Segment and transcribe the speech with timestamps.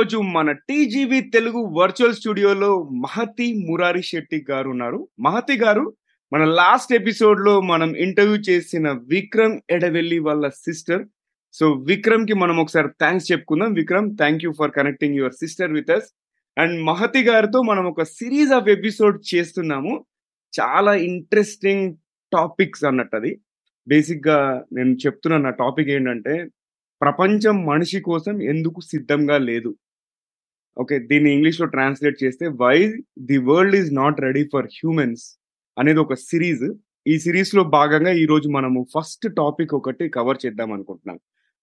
[0.00, 5.92] ఈరోజు మన TGV Telugu virtual స్టూడియోలో మహతి మురారి శెట్టి గారు ఉన్నారు మహతి గారు
[6.32, 11.04] మన లాస్ట్ ఎపిసోడ్లో మనం ఇంటర్వ్యూ చేసిన విక్రమ్ ఎడవెల్లి వాళ్ళ సిస్టర్.
[11.52, 13.72] సో విక్రమ్కి మనం ఒకసారి థ్యాంక్స్ చెప్పుకుందాం.
[13.72, 16.08] Vikram thank you for connecting your sister with us
[16.58, 20.04] and Mahathi గారితో మనం ఒక సిరీస్ ఆఫ్ ఎపిసోడ్ చేస్తున్నాము.
[20.60, 21.96] చాలా ఇంట్రెస్టింగ్
[22.32, 23.40] టాపిక్స్ అన్నట్టు అది.
[23.88, 26.48] బేసిక్గా నేను చెప్తున్న నా టాపిక్ ఏంటంటే
[27.02, 29.76] ప్రపంచం మనిషి కోసం ఎందుకు సిద్ధంగా లేదు?
[30.76, 32.76] ఓకే దీన్ని ఇంగ్లీష్లో ట్రాన్స్లేట్ చేస్తే why
[33.30, 35.24] the world is not ready for humans
[35.76, 36.66] అనేది ఒక సిరీస్.
[37.12, 41.18] ఈ సిరీస్లో భాగంగా ఈరోజు మనము ఫస్ట్ టాపిక్ ఒకటి కవర్ చేద్దాం అనుకుంటున్నాం.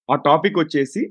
[0.09, 1.01] ఆ టాపిక్ వచ్చేసి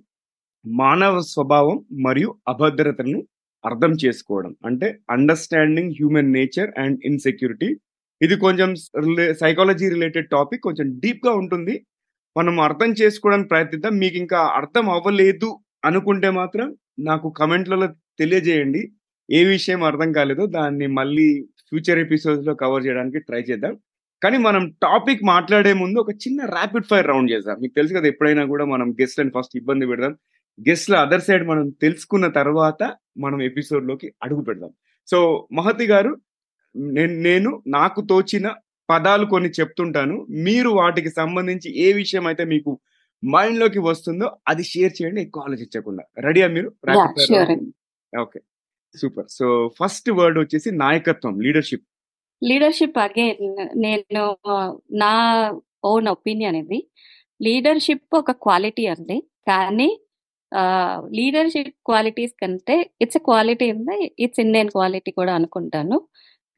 [0.65, 3.19] మానవ స్వభావం మరియు అభద్రతను
[3.65, 4.53] అర్థం చేసుకోవడం.
[4.69, 7.69] అంటే understanding human nature and insecurity
[8.21, 8.71] ఇది కొంచెం
[9.43, 11.75] సైకాలజీ రిలేటెడ్ టాపిక్ కొంచెం డీప్గా ఉంటుంది.
[12.37, 13.95] మనం అర్థం చేసుకోవడానికి ప్రయత్నిద్దాం.
[14.03, 15.51] మీకు ఇంకా అర్థం అవ్వలేదు
[15.89, 16.67] అనుకుంటే మాత్రం
[16.99, 17.87] నాకు కమెంట్లలో
[18.19, 18.93] తెలియజేయండి.
[19.31, 23.79] ఏ విషయం అర్థం కాలేదో దాన్ని మళ్ళీ ఫ్యూచర్ ఎపిసోడ్స్లో కవర్ చేయడానికి ట్రై చేద్దాం.
[24.23, 27.57] కానీ మనం టాపిక్ మాట్లాడే ముందు ఒక చిన్న ర్యాపిడ్ ఫైర్ రౌండ్ చేద్దాం.
[27.61, 30.17] మీకు తెలుసు కదా ఎప్పుడైనా కూడా మనం గెస్ట్ అని ఫస్ట్ ఇబ్బంది పెడదాం.
[30.69, 34.71] గెస్ట్ల అదర్ సైడ్ మనం తెలుసుకున్న తర్వాత మనం ఎపిసోడ్లోకి అడుగు పెడదాం.
[35.07, 36.17] సో మహతి గారు
[36.77, 38.51] నేను నేను నాకు తోచిన
[38.91, 40.27] పదాలు కొన్ని చెప్తుంటాను.
[40.31, 42.79] మీరు వాటికి సంబంధించి ఏ విషయం అయితే మీకు
[43.23, 46.05] మైండ్లోకి వస్తుందో అది షేర్ చేయండి ఎక్కువ ఆలోచించకుండా.
[46.19, 46.69] రెడీయా మీరు?
[48.13, 48.41] Okay.
[48.95, 49.27] Super.
[49.31, 49.47] So
[49.79, 51.87] first word వచ్చేసి నాయకత్వం లీడర్షిప్.
[52.43, 53.45] లీడర్షిప్ అగైన్
[53.77, 54.25] నేను
[54.93, 55.13] నా
[55.85, 56.79] ఓన్ ఒపీనియన్ ఇది.
[57.43, 59.19] లీడర్షిప్ ఒక క్వాలిటీ అండి.
[59.49, 59.89] కానీ
[61.19, 65.97] లీడర్షిప్ క్వాలిటీస్ కంటే ఇట్స్ క్వాలిటీ ఉంది ఇట్స్ ఇండియన్ క్వాలిటీ కూడా అనుకుంటాను.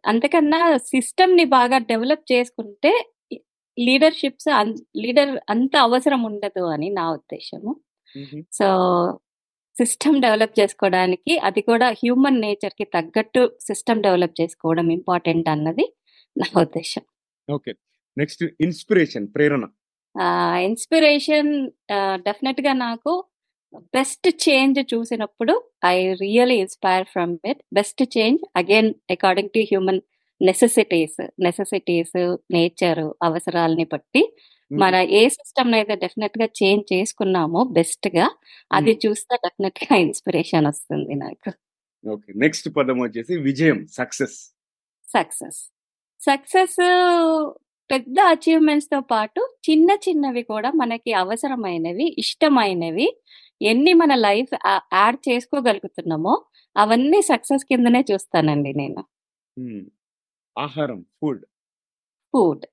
[0.05, 2.93] అంతకన్నా సిస్టమ్ని బాగా డెవలప్ చేసుకుంటే
[3.87, 4.49] లీడర్షిప్స్
[4.97, 7.73] లీడర్ అంత అవసరం ఉండదు అని నా ఉద్దేశము.
[8.53, 8.67] సో
[9.77, 15.87] సిస్టమ్ డెవలప్ చేసుకోవడానికి అది కూడా హ్యూమన్ నేచర్కి తగ్గట్టు సిస్టమ్ డెవలప్ చేసుకోవడం ఇంపార్టెంట్ అన్నది
[16.37, 17.05] నా ఉద్దేశం.
[17.49, 17.73] ఓకే.
[18.17, 19.65] నెక్స్ట్ ఇన్స్పిరేషన్ ప్రేరణ.
[20.69, 21.51] ఇన్స్పిరేషన్
[22.27, 23.13] డెఫినెట్గా నాకు
[23.97, 27.61] బెస్ట్ చేంజ్ చూసినప్పుడు I really inspire from it.
[27.73, 30.01] Best change again according to human
[30.41, 32.17] necessities necessities
[32.51, 34.23] nature అవసరాలని బట్టి
[34.71, 38.27] మన ఏ సిస్టమ్ అయితే డెఫినెట్గా చేంజ్ చేసుకున్నామో బెస్ట్గా
[38.71, 41.51] అది చూస్తే డెఫినెట్గా ఇన్స్పిరేషన్ వస్తుంది నాకు.
[42.05, 44.37] ఓకే నెక్స్ట్ పదం వచ్చేసి విజయం సక్సెస్
[45.09, 45.61] సక్సెస్
[46.21, 46.79] సక్సెస్
[47.91, 53.09] పెద్ద అచీవ్మెంట్స్తో పాటు చిన్న చిన్నవి కూడా మనకి అవసరమైనవి ఇష్టమైనవి
[53.61, 54.53] ఎన్ని మన లైఫ్
[54.95, 56.35] యాడ్ చేసుకోగలుగుతున్నామో
[56.77, 59.03] అవన్నీ సక్సెస్ కిందనే చూస్తానండి నేను.
[60.59, 61.47] ఆహారం food.
[62.35, 62.67] Food.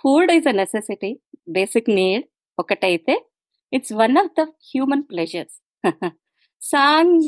[0.00, 1.20] Food is a necessity.
[1.48, 2.24] Basic need
[2.58, 3.26] ఒకటైతే
[3.72, 5.62] it's one of the human pleasures.
[6.60, 7.22] Song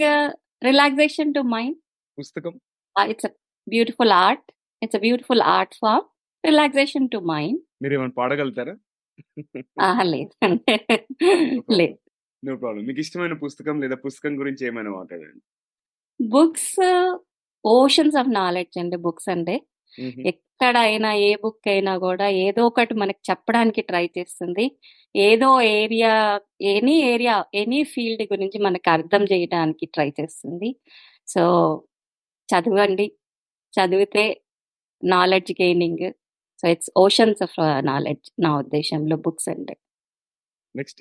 [0.65, 1.77] relaxation to mind.
[2.19, 2.61] పుస్తకం.
[3.07, 3.27] It's
[3.69, 4.53] beautiful art.
[4.83, 6.03] It's beautiful art form.
[6.47, 7.61] Relaxation to mind.
[7.83, 8.77] మీరు ఏమైనా పాడగలుగుతారా
[10.03, 10.31] లేదు.
[11.73, 11.99] లేదు.
[12.45, 15.41] నో ప్రాబ్లం మీకు ఇష్టమైన పుస్తకం లేదా పుస్తకం గురించి ఏమైనా మాట్లాడండి.
[16.29, 17.19] బుక్స్
[17.65, 19.63] ఓషన్స్ ఆఫ్ నాలెడ్జ్ అండి బుక్స్ అంటే.
[20.31, 24.67] ఎక్కడైనా ఏ బుక్ అయినా కూడా ఏదో ఒకటి మనకి చెప్పడానికి ట్రై చేస్తుంది.
[25.17, 25.49] ఏదో
[25.79, 26.13] area
[26.75, 30.71] any area any field గురించి మనకి అర్థం చేయడానికి ట్రై చేస్తుంది.
[31.29, 31.43] సో
[32.49, 33.07] చదవండి.
[33.75, 34.25] చదివితే
[35.03, 36.07] knowledge gaining.
[36.63, 37.57] So it's oceans of
[37.91, 39.75] knowledge నా ఉద్దేశంలో బుక్స్ అంటే.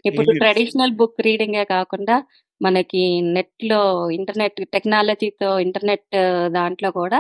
[0.10, 2.16] ఇప్పుడు ట్రెడిషనల్ బుక్ రీడింగే కాకుండా
[2.62, 3.04] మనకి
[3.36, 3.80] నెట్లో
[4.18, 6.08] ఇంటర్నెట్ టెక్నాలజీతో ఇంటర్నెట్
[6.58, 7.20] దాంట్లో కూడా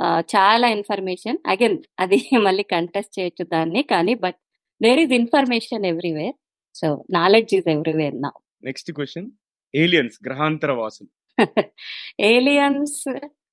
[0.00, 1.38] చాలా ఇన్ఫర్మేషన్.
[1.46, 2.16] అగైన్ అది
[2.48, 4.36] మళ్ళీ కంటెస్ట్ చేయొచ్చు దాన్ని కానీ but
[4.82, 6.34] there is information everywhere.
[6.74, 8.32] So knowledge is everywhere నా.
[8.64, 9.30] Next question.
[9.74, 11.10] ఏలియన్స్ గ్రహాంతర వాసులు.
[12.20, 13.04] ఏలియన్స్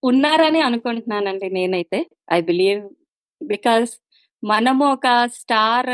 [0.04, 2.10] ఉన్నారని అనుకుంటున్నానండి నేనైతే.
[2.34, 2.90] ఐ బిలీవ్
[3.44, 3.90] బికాస్
[4.44, 5.90] మనము ఒక స్టార్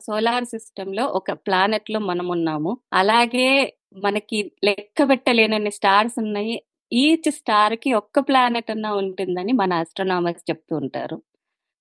[0.00, 3.74] సోలార్ సిస్టమ్లో ఒక ప్లానెట్లో మనం ఉన్నాము అలాగే
[4.04, 6.62] మనకి లెక్క పెట్టలేనన్ని స్టార్స్ ఉన్నాయి.
[6.92, 11.22] ఈచ్ స్టార్కి ఒక్క ప్లానెట్ అన్నా ఉంటుందని మన ఆస్ట్రోనామర్స్ చెప్తూ ఉంటారు.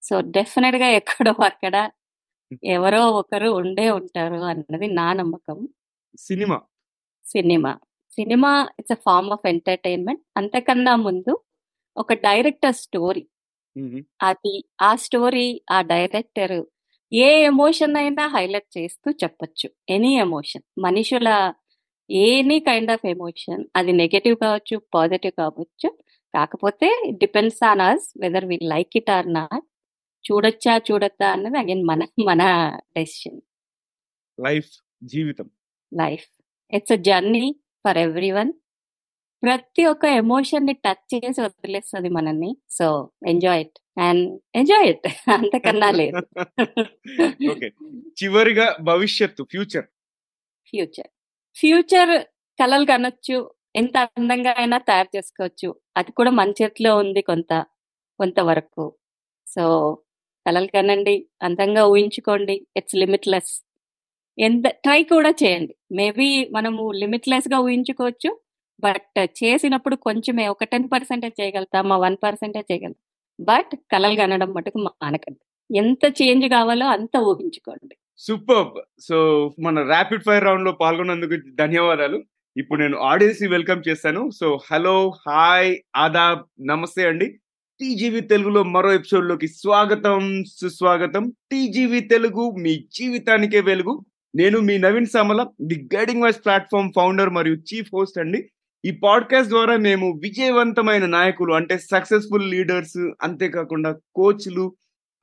[0.03, 1.89] సో డెఫినెట్గా ఎక్కడో అక్కడ
[2.63, 5.67] ఎవరో ఒకరు ఉండే ఉంటారు అన్నది నా నమ్మకం.
[6.19, 6.61] Cinema.
[7.25, 7.79] Cinema.
[8.11, 11.39] Cinema it's a form of entertainment అంతకన్నా ముందు
[11.97, 13.27] ఒక డైరెక్టర్ స్టోరీ.
[14.23, 16.65] అది ఆ స్టోరీ ఆ డైరెక్టర్
[17.13, 19.69] ఏ ఎమోషన్ అయినా హైలైట్ చేస్తూ చెప్పొచ్చు.
[19.89, 20.63] Any emotion.
[20.79, 21.53] మనుషుల
[22.09, 25.89] ఎనీ కైండ్ ఆఫ్ ఎమోషన్ అది నెగటివ్ కావచ్చు పాజిటివ్ కావచ్చు.
[26.33, 29.65] కాకపోతే depends on us whether we like it or not
[30.25, 32.41] చూడొచ్చా చూడొద్దా అన్నది అగైన్ మన మన
[32.97, 33.39] డెసిషన్
[34.37, 34.71] లైఫ్
[35.03, 35.47] జీవితం.
[35.93, 36.25] Life
[36.73, 37.45] it's a journey
[37.85, 38.51] for every one
[39.43, 42.57] ప్రతి ఒక్క ఎమోషన్ని టచ్ చేసి వదిలేస్తుంది మనల్ని.
[42.69, 42.87] So
[43.27, 46.21] enjoy it and enjoy it అంతకన్నా లేదు.
[48.23, 49.87] చివరిగా భవిష్యత్తు ఫ్యూచర్
[50.73, 51.09] ఫ్యూచర్
[51.55, 52.13] ఫ్యూచర్
[52.59, 53.37] కలలు కనొచ్చు
[53.75, 55.67] ఎంత అందంగా అయినా తయారు చేసుకోవచ్చు.
[55.97, 57.51] అది కూడా మన చేతిలో ఉంది కొంత
[58.19, 58.85] కొంతవరకు.
[59.47, 59.63] సో
[60.45, 62.55] కలలు కనండి అందంగా ఊహించుకోండి.
[62.77, 63.53] It's limitless.
[64.37, 65.73] ఎంత ట్రై కూడా చేయండి.
[65.91, 68.31] మేబీ మనము లిమిట్లెస్గా ఊహించుకోవచ్చు
[68.83, 69.05] బట్
[69.39, 73.05] చేసినప్పుడు కొంచెమే ఒక టెన్ పర్సెంటే చేయగలుగుతామా వన్ పర్సెంటే చేయగలుగుతాం
[73.39, 75.41] బట్ కలలు కనడం మటుకు మానకండి.
[75.69, 77.95] ఎంత చేంజ్ కావాలో అంత ఊహించుకోండి.
[78.21, 82.23] సూపర్ సో మన ర్యాపిడ్ ఫైర్ రౌండ్లో పాల్గొన్నందుకు ధన్యవాదాలు.
[82.57, 84.29] ఇప్పుడు నేను ఆడియన్స్ వెల్కమ్ చేస్తాను.
[84.29, 87.39] సో హలో హాయ్ ఆదాబ్ నమస్తే అండి.
[87.79, 91.33] టీజీవీ తెలుగులో మరో ఎపిసోడ్లోకి స్వాగతం సుస్వాగతం.
[91.51, 94.05] టీజీవీ తెలుగు మీ జీవితానికే వెలుగు.
[94.35, 98.49] నేను మీ Naveen Samala the guiding voice platform founder మరియు చీఫ్ హోస్ట్ అండి.
[98.85, 104.75] ఈ పాడ్కాస్ట్ ద్వారా మేము విజయవంతమైన నాయకులు అంటే సక్సెస్ఫుల్ లీడర్స్ అంతేకాకుండా కోచ్లు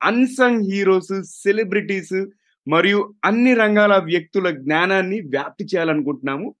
[0.03, 2.27] అన్సంగ్ హీరోస్ సెలబ్రిటీస్
[2.67, 6.55] మరియు అన్ని రంగాల వ్యక్తుల జ్ఞానాన్ని వ్యాప్తి చేయాలనుకుంటున్నాము.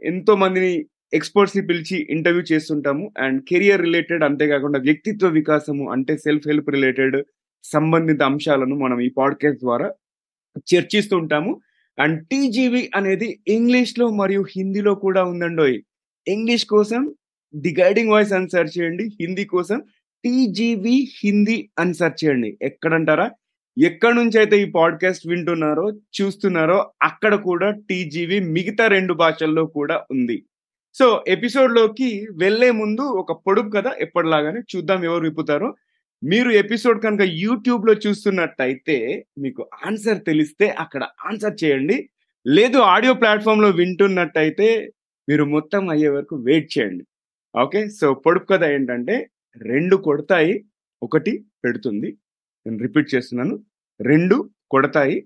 [0.00, 3.12] ఎంతో మందిని ఎక్స్పర్ట్స్ని పిలిచి ఇంటర్వ్యూ చేస్తుంటాము.
[3.18, 7.24] అండ్ కెరియర్ రిలేటెడ్ అంతేకాకుండా వ్యక్తిత్వ వికాసము అంటే సెల్ఫ్ హెల్ప్ రిలేటెడ్
[7.64, 9.92] సంబంధిత అంశాలను మనం ఈ పాడ్కాస్ట్ ద్వారా
[10.58, 11.60] చర్చిస్తూ ఉంటాము
[11.98, 15.82] అండ్ టీజీవి అనేది ఇంగ్లీష్లో మరియు హిందీలో కూడా ఉందండోయ్.
[16.28, 17.14] ఇంగ్లీష్ కోసం
[17.56, 19.04] ది గైడింగ్ వాయిస్ అని సెర్చ్ చేయండి.
[19.20, 19.82] హిందీ కోసం
[20.24, 22.58] టీజీవి హిందీ అని సెర్చ్ చేయండి.
[22.62, 23.30] ఎక్కడంటారా?
[23.78, 30.44] ఎక్కడి నుంచి అయితే ఈ పాడ్కాస్ట్ వింటున్నారో చూస్తున్నారో అక్కడ కూడా టీజీవి మిగతా రెండు భాషల్లో కూడా ఉంది.
[30.94, 35.74] సో ఎపిసోడ్లోకి వెళ్ళే ముందు ఒక పొడుపు కథ ఎప్పటిలాగానే చూద్దాం ఎవరు విప్పుతారో.
[36.24, 42.08] మీరు ఎపిసోడ్ కనుక యూట్యూబ్లో చూస్తున్నట్టయితే మీకు ఆన్సర్ తెలిస్తే అక్కడ ఆన్సర్ చేయండి.
[42.46, 44.92] లేదు ఆడియో ప్లాట్ఫామ్లో వింటున్నట్టయితే
[45.28, 47.04] మీరు మొత్తం అయ్యే వరకు వెయిట్ చేయండి.
[47.58, 47.88] ఓకే?
[47.88, 50.64] సో పొడుపు కథ ఏంటంటే రెండు కొడతాయి
[51.02, 52.16] ఒకటి పెడుతుంది.
[52.66, 53.54] నేను రిపీట్ చేస్తున్నాను.
[54.00, 54.36] రెండు
[54.70, 55.16] కొడతాయి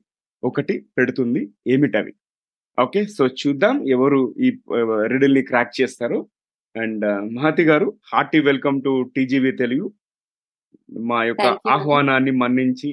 [0.42, 1.42] ఒకటి పెడుతుంది.
[1.66, 2.12] ఏమిటవి?
[2.80, 4.50] ఓకే సో చూద్దాం ఎవరు ఈ
[5.12, 6.18] రిడిల్ని క్రాక్ చేస్తారు.
[6.76, 7.06] అండ్
[7.36, 9.86] మహతి గారు hearty welcome to TGV Telugu.
[11.10, 11.46] మా యొక్క.
[11.68, 12.88] ఆహ్వానాన్ని మన్నించి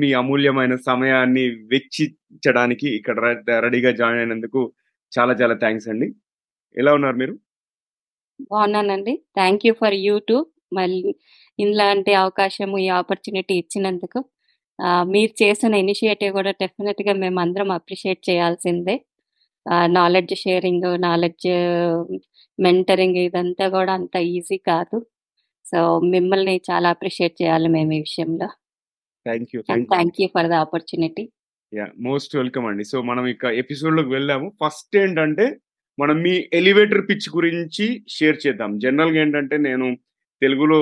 [0.00, 3.18] మీ అమూల్యమైన సమయాన్ని వెచ్చించడానికి ఇక్కడ
[3.66, 4.72] రెడీగా జాయిన్ అయినందుకు
[5.12, 6.08] చాలా చాలా థ్యాంక్స్ అండి.
[6.76, 7.34] ఎలా ఉన్నారు మీరు?
[8.52, 9.14] బాగున్నానండి.
[9.38, 10.38] Thank you for you to
[10.72, 11.12] మళ్ళీ
[11.64, 14.20] ఇలాంటి అవకాశం ఈ ఆపర్చునిటీ ఇచ్చినందుకు
[15.12, 18.96] మీరు చేసిన ఇనిషియేటివ్ కూడా డెఫినెట్గా మేము అందరం అప్రిషియేట్ చేయాల్సిందే
[19.98, 21.48] నాలెడ్జ్ షేరింగ్ నాలెడ్జ్
[22.58, 24.98] మెంటరింగ్ ఇదంతా కూడా అంత ఈజీ కాదు.
[25.70, 25.78] సో
[26.14, 28.48] మిమ్మల్ని చాలా అప్రిషియేట్ చేయాలి మేము ఈ విషయంలో.
[29.26, 31.24] Thank you and thank you thank you for the opportunity
[31.72, 32.84] ya most welcome అండి.
[32.92, 35.46] సో మనం ఇక ఎపిసోడ్లోకి వెళ్ళాము ఫస్ట్ ఏంటంటే
[35.98, 37.86] మనం మీ ఎలివేటర్ పిచ్ గురించి
[38.16, 38.72] షేర్ చేద్దాం.
[38.84, 39.86] జనరల్గా ఏంటంటే నేను
[40.42, 40.80] తెలుగులో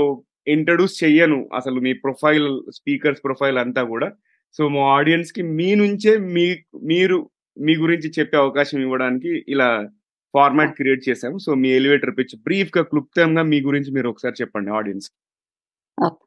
[0.49, 1.49] ఇంట్రడ్యూస్ చెయ్యను.
[1.55, 4.13] అసలు మీ ప్రొఫైల్ స్పీకర్స్ ప్రొఫైల్ అంతా కూడా.
[4.53, 9.89] సో మా ఆడియన్స్కి మీ నుంచే మీ మీరు మీ గురించి చెప్పే అవకాశం ఇవ్వడానికి ఇలా
[10.35, 11.39] ఫార్మాట్ క్రియేట్ చేశాము.
[11.39, 15.11] సో మీ ఎలివేటర్ పిచ్ బ్రీఫ్గా క్లుప్తంగా మీ గురించి మీరు ఒకసారి చెప్పండి ఆడియన్స్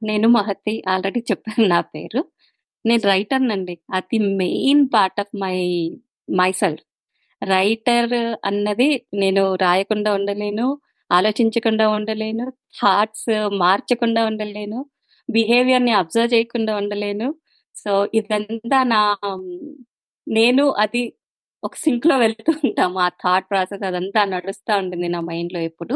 [0.04, 0.84] నేను మహతి.
[0.90, 2.26] ఆల్రెడీ చెప్పాను నా పేరు.
[2.86, 3.80] నేను రైటర్ నండి.
[3.94, 5.58] అది main part of my
[6.52, 6.84] myself
[7.44, 10.80] writer అన్నది నేను రాయకుండా ఉండలేను.
[11.10, 12.46] ఆలోచించకుండా ఉండలేను
[12.80, 13.30] థాట్స్
[13.64, 14.80] మార్చకుండా ఉండలేను
[15.30, 17.28] బిహేవియర్ని అబ్జర్వ్ చేయకుండా ఉండలేను.
[17.76, 19.02] సో ఇదంతా నా
[20.28, 21.02] నేను అది
[21.64, 22.98] ఒక సింక్లో వెళ్తూ ఉంటాము.
[23.06, 25.96] ఆ థాట్ ప్రాసెస్ అదంతా నడుస్తూ ఉంటుంది నా మైండ్లో ఎప్పుడు.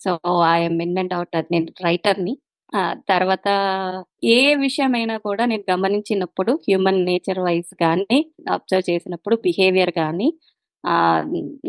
[0.00, 0.10] So
[0.54, 2.34] I'm in and out అది నేను రైటర్ని.
[2.72, 3.48] ఆ తర్వాత
[4.36, 8.18] ఏ విషయమైనా కూడా నేను గమనించినప్పుడు హ్యూమన్ నేచర్ వైజ్ కానీ
[8.56, 10.28] అబ్జర్వ్ చేసినప్పుడు బిహేవియర్ కానీ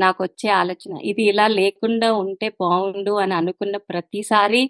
[0.03, 0.93] నాకు వచ్చే ఆలోచన.
[1.11, 4.61] ఇది ఇలా లేకుండా ఉంటే బాగుండు అని అనుకున్న ప్రతిసారి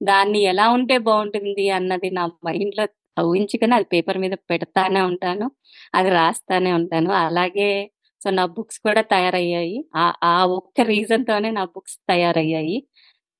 [0.00, 2.84] దాన్ని ఎలా ఉంటే బాగుంటుంది అన్నది నా మైండ్లో
[3.24, 5.46] ఊహించుకొని అది పేపర్ మీద పెడతానే ఉంటాను
[5.98, 7.10] అది రాస్తానే ఉంటాను.
[7.26, 7.70] అలాగే
[8.20, 9.76] సో నా బుక్స్ కూడా తయారయ్యాయి.
[10.02, 12.76] ఆ ఆ ఒక్క రీజన్ తోనే నా బుక్స్ తయారయ్యాయి.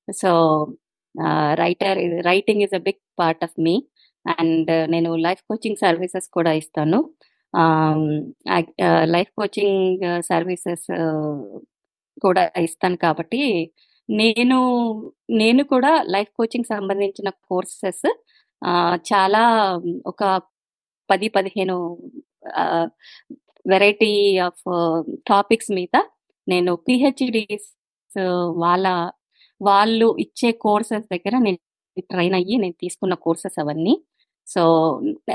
[0.09, 0.31] So
[1.63, 1.99] writer
[2.29, 3.75] writing is a big part of me
[4.27, 6.99] and నేను లైఫ్ కోచింగ్ సర్వీసెస్ కూడా ఇస్తాను.
[9.07, 10.87] లైఫ్ కోచింగ్ సర్వీసెస్
[12.21, 13.43] కూడా ఇస్తాను కాబట్టి
[14.09, 14.59] నేను
[15.31, 18.07] నేను కూడా లైఫ్ కోచింగ్ సంబంధించిన కోర్సెస్
[19.13, 19.43] చాలా
[20.07, 20.23] ఒక
[21.11, 21.77] పది పదిహేను
[23.67, 24.63] వెరైటీ ఆఫ్
[25.29, 25.97] టాపిక్స్ మీద
[26.47, 27.69] నేను పిహెచ్డిస్
[28.57, 28.87] వాళ్ళ
[29.61, 31.59] వాళ్ళు ఇచ్చే కోర్సెస్ దగ్గర నేను
[32.11, 33.95] ట్రైన్ అయ్యి నేను తీసుకున్న కోర్సెస్ అవన్నీ.
[34.47, 34.63] సో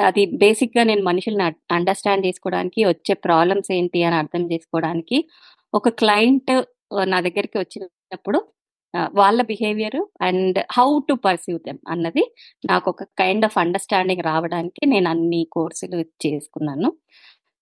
[0.05, 5.25] అది బేసిక్గా నేను మనుషుల్ని అండర్స్టాండ్ చేసుకోవడానికి వచ్చే ప్రాబ్లమ్స్ ఏంటి అని అర్థం చేసుకోవడానికి
[5.73, 6.51] ఒక క్లయింట్
[7.03, 8.39] నా దగ్గరికి వచ్చినప్పుడు
[9.13, 12.23] వాళ్ళ behaviour and how to perceive them అన్నది
[12.65, 16.89] నాకు ఒక కైండ్ ఆఫ్ అండర్స్టాండింగ్ రావడానికి నేను అన్ని కోర్సులు చేసుకున్నాను.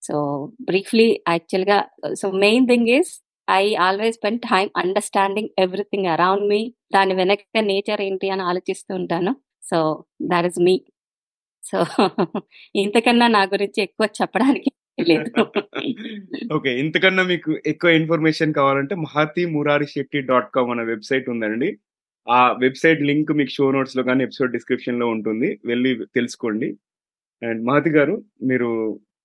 [0.02, 0.14] సో
[0.60, 1.78] బ్రీఫ్లీ యాక్చువల్గా
[2.14, 3.12] so main thing is
[3.50, 6.60] I always spend time understanding everything around me.
[6.94, 7.40] దాని వెనక
[7.70, 9.32] నేచర్ ఏంటి అని ఆలోచిస్తూ ఉంటాను.
[9.70, 9.78] So
[10.22, 10.74] that is me.
[11.62, 11.78] So
[12.74, 14.70] ఇంతకన్నా నా గురించి ఎక్కువ చెప్పడానికి
[15.10, 15.42] లేదు.
[16.54, 21.68] ఓకే ఇంతకన్నా మీకు ఎక్కువ ఇన్ఫర్మేషన్ కావాలంటే మహాతి మురారి శెట్టి డాట్ కామ్ అనే వెబ్సైట్ ఉందండి.
[22.26, 25.48] ఆ వెబ్సైట్ లింక్ మీకు షో నోట్స్లో కానీ ఎపిసోడ్ డిస్క్రిప్షన్లో ఉంటుంది.
[25.64, 26.68] వెళ్ళి తెలుసుకోండి.
[27.42, 28.16] అండ్ మహతి గారు
[28.50, 28.70] మీరు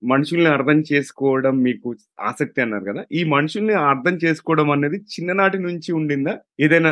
[0.03, 1.89] మనుషుల్ని అర్థం చేసుకోవడం మీకు
[2.29, 3.01] ఆసక్తి అన్నారు కదా?
[3.11, 6.33] ఈ మనుషుల్ని అర్థం చేసుకోవడం అనేది చిన్ననాటి నుంచి ఉండిందా?
[6.59, 6.91] ఏదైనా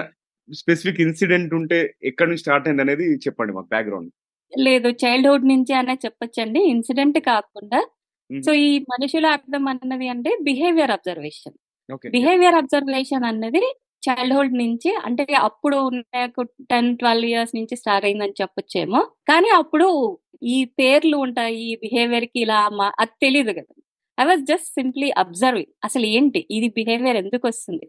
[0.49, 4.11] స్పెసిఫిక్ ఇన్సిడెంట్ ఉంటే ఎక్కడి నుంచి స్టార్ట్ అయింది అనేది చెప్పండి మాకు బ్యాక్గ్రౌండ్.
[4.59, 6.59] లేదు చైల్డ్హుడ్ నుంచి అనే చెప్పొచ్చండి.
[6.59, 7.79] ఇన్సిడెంట్ కాకుండా.
[8.29, 11.55] సో ఈ మనుషుల అర్థం అన్నది అంటే బిహేవియర్ అబ్జర్వేషన్
[12.11, 13.63] బిహేవియర్ అబ్జర్వేషన్ అన్నది
[14.03, 15.77] చైల్డ్హుడ్ నుంచి అంటే అప్పుడు
[16.15, 16.41] నాకు
[16.71, 18.99] టెన్ ట్వెల్వ్ ఇయర్స్ నుంచి స్టార్ట్ అయిందని చెప్పొచ్చేమో.
[19.29, 22.59] కానీ అప్పుడు ఈ పేర్లు ఉంటాయి ఈ బిహేవియర్కి ఇలా
[22.99, 23.73] అది తెలియదు కదా.
[24.17, 26.47] I was just simply observing అసలు ఏంటి?
[26.51, 27.85] ఇది బిహేవియర్ ఎందుకు వస్తుంది?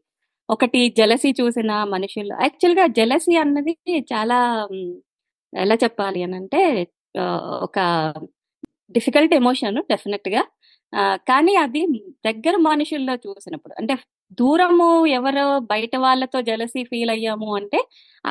[0.51, 2.35] ఒకటి జలసి చూసిన మనుషులు.
[2.43, 3.75] యాక్చువల్గా జలసి అన్నది
[4.15, 4.39] చాలా
[5.55, 6.61] ఎలా చెప్పాలి అని అంటే
[7.63, 7.79] ఒక
[8.95, 10.43] డిఫికల్ట్ ఎమోషన్ డెఫినెట్గా
[11.29, 11.83] కానీ అది
[12.27, 13.95] దగ్గర మనుషుల్లో చూసినప్పుడు అంటే
[14.41, 17.81] దూరము ఎవరో బయట వాళ్ళతో జలసి ఫీల్ అయ్యాము అంటే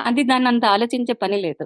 [0.04, 1.66] అది దాన్ని అంత ఆలోచించే పని లేదు.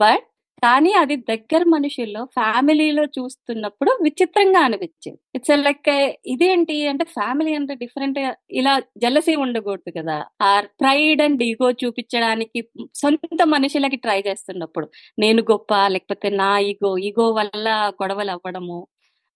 [0.00, 0.24] బట్
[0.62, 5.18] కానీ అది దగ్గర మనుషుల్లో ఫ్యామిలీలో చూస్తున్నప్పుడు విచిత్రంగా అనిపించేది.
[5.36, 5.90] ఇట్స్ లైక్
[6.32, 8.18] ఇదేంటి అంటే ఫ్యామిలీ అంటే డిఫరెంట్
[8.52, 8.72] ఇలా
[9.04, 10.16] జలసీ ఉండకూడదు కదా.
[10.50, 12.62] ఆర్ ప్రైడ్ అండ్ ఈగో చూపించడానికి
[12.94, 14.88] సొంత మనుషులకి ట్రై చేస్తున్నప్పుడు
[15.18, 17.66] నేను గొప్ప లేకపోతే నా ఈగో ఈగో వల్ల
[18.02, 18.80] గొడవలు అవ్వడము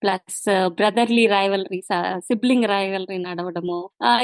[0.02, 0.40] plus
[0.78, 1.78] brotherly rivalry
[2.28, 3.78] sibling rivalry నడవడము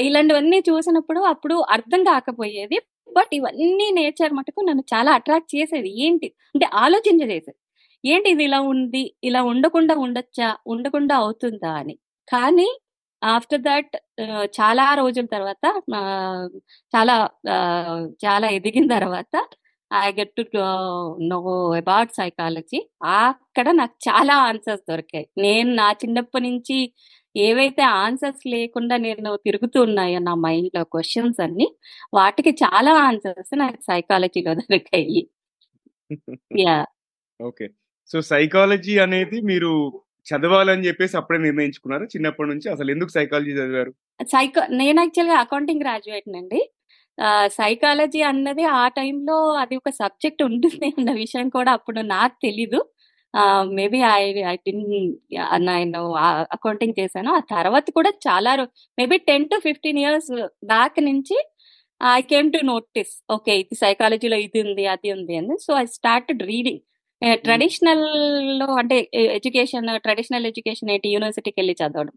[0.06, 2.78] ఇలాంటివన్నీ చూసినప్పుడు అప్పుడు అర్థం కాకపోయేది
[3.16, 5.90] బట్ ఇవన్నీ నేచర్ మటుకు నన్ను చాలా అట్రాక్ట్ చేసేది.
[6.06, 6.28] ఏంటి?
[6.54, 7.52] అంటే ఆలోచించేసేది
[8.04, 9.04] ఏంటి ఇది ఇలా ఉంది?
[9.24, 10.48] ఇలా ఉండకుండా ఉండొచ్చా?
[10.66, 11.96] ఉండకుండా అవుతుందా అని.
[12.28, 12.68] కానీ
[13.22, 13.94] ఆఫ్టర్ దట్
[14.58, 15.64] చాలా రోజుల తర్వాత
[16.94, 17.16] చాలా
[18.26, 19.34] చాలా ఎదిగిన తర్వాత
[19.90, 20.42] I get to
[21.30, 21.38] know
[21.80, 22.78] about psychology.
[23.18, 25.26] అక్కడ నాకు చాలా ఆన్సర్స్ దొరికాయి.
[25.38, 26.76] నేను నా చిన్నప్పటి నుంచి
[27.34, 31.66] ఏవైతే ఆన్సర్స్ లేకుండా నేను తిరుగుతూ ఉన్నాయో నా మైండ్లో క్వశ్చన్స్ అన్ని
[32.14, 35.20] వాటికి చాలా ఆన్సర్స్ నాకు సైకాలజీలో దొరికాయి.
[36.60, 36.76] Yeah
[37.40, 37.66] okay.
[38.10, 39.70] సో సైకాలజీ అనేది మీరు
[40.26, 42.04] చదవాలని చెప్పేసి అప్పుడే నిర్ణయించుకున్నారు?
[42.14, 43.92] చిన్నప్పటి నుంచి అసలు ఎందుకు సైకాలజీ చదివారు?
[44.28, 46.60] సైకో నేను యాక్చువల్గా అకౌంటింగ్ గ్రాడ్యుయేట్ అండి.
[47.56, 52.80] సైకాలజీ అన్నది ఆ టైంలో అది ఒక సబ్జెక్ట్ ఉంటుంది అన్న విషయం కూడా అప్పుడు నాకు తెలీదు.
[53.78, 54.22] మేబీ ఐ
[54.52, 54.54] ఐ
[55.68, 56.00] నేను
[56.56, 57.30] అకౌంటింగ్ చేశాను.
[57.38, 58.52] ఆ తర్వాత కూడా చాలా
[59.00, 60.30] maybe ten to fifteen years
[60.72, 61.36] back నుంచి
[62.00, 65.56] I came to notice okay ఇది సైకాలజీలో ఇది ఉంది అది ఉంది అని.
[65.66, 66.82] సో ఐ స్టార్టెడ్ రీడింగ్
[67.46, 68.96] ట్రెడిషనల్లో అంటే
[69.38, 71.08] ఎడ్యుకేషన్ ట్రెడిషనల్ ఎడ్యుకేషన్ ఏంటి?
[71.14, 72.14] యూనివర్సిటీకి వెళ్ళి చదవడం.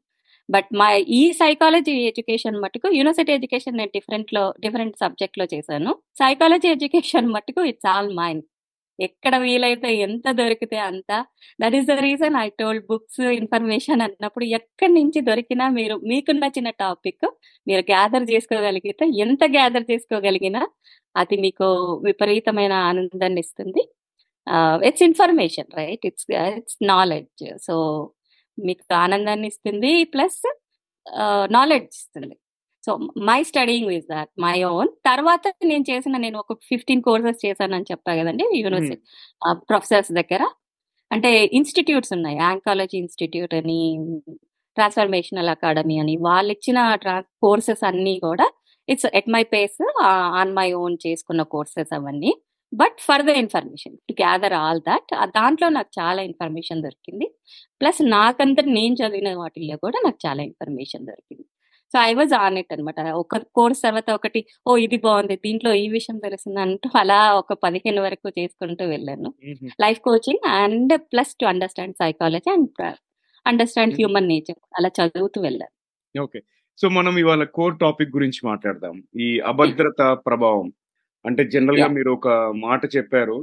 [0.50, 0.88] బట్ మా
[1.20, 5.92] ఈ సైకాలజీ ఎడ్యుకేషన్ మటుకు యూనివర్సిటీ ఎడ్యుకేషన్ నేను డిఫరెంట్లో డిఫరెంట్ సబ్జెక్ట్లో చేశాను.
[6.22, 8.42] సైకాలజీ ఎడ్యుకేషన్ మటుకు ఇట్స్ ఆల్ మైన్
[9.00, 11.12] ఎక్కడ వీలైతే ఎంత దొరికితే అంత.
[11.62, 16.70] That is the reason I told books information అన్నప్పుడు ఎక్కడి నుంచి దొరికినా మీరు మీకు నచ్చిన
[16.84, 17.26] టాపిక్
[17.68, 20.64] మీరు గ్యాదర్ చేసుకోగలిగితే ఎంత గ్యాదర్ చేసుకోగలిగినా
[21.16, 21.66] అది మీకు
[22.08, 23.84] విపరీతమైన ఆనందాన్ని ఇస్తుంది.
[24.88, 26.28] It's information right it's
[26.60, 27.76] it's knowledge so
[28.58, 30.42] మీకు ఆనందాన్ని ఇస్తుంది ప్లస్
[31.58, 32.36] నాలెడ్జ్ ఇస్తుంది.
[32.84, 32.92] So
[33.30, 38.14] my studying is that my own తర్వాత నేను చేసిన నేను ఒక ఫిఫ్టీన్ కోర్సెస్ చేశానని చెప్పా
[38.20, 38.98] కదండి యూనివర్సిటీ
[39.72, 40.44] ప్రొఫెసర్స్ దగ్గర.
[41.12, 43.80] అంటే ఇన్స్టిట్యూట్స్ ఉన్నాయి యాంకాలజీ ఇన్స్టిట్యూట్ అని
[44.78, 46.80] ట్రాన్స్ఫర్మేషనల్ అకాడమీ అని వాళ్ళు ఇచ్చిన
[47.46, 48.46] కోర్సెస్ అన్నీ కూడా
[48.88, 49.80] it's at my pace
[50.40, 52.32] on my own చేసుకున్న కోర్సెస్ అవన్నీ.
[52.72, 57.28] But further information to gather all that దాంట్లో నాకు చాలా ఇన్ఫర్మేషన్ దొరికింది.
[57.82, 61.46] ప్లస్ నాకంతా నేను చదివిన వాటిల్లో కూడా నాకు చాలా ఇన్ఫర్మేషన్ దొరికింది.
[61.94, 65.90] So I was on it అనమాట ఒక కోర్స్ తర్వాత ఒకటి ఓ ఇది బాగుంది దీంట్లో ఈ
[65.90, 69.30] విషయం తెలిసింది అంటూ అలా ఒక పదిహేను వరకు చేసుకుంటూ వెళ్ళాను.
[69.82, 72.82] Life coaching and plus to understand psychology and
[73.46, 75.74] understand human nature అలా చదువుతూ వెళ్ళాను.
[76.16, 76.40] ఓకే.
[76.80, 78.96] సో మనం ఇవాళ కోర్ టాపిక్ గురించి మాట్లాడదాం.
[79.20, 80.68] ఈ అభద్రత ప్రభావం.
[81.26, 83.38] అంటే జనరల్గా మీరు ఒక మాట చెప్పారు.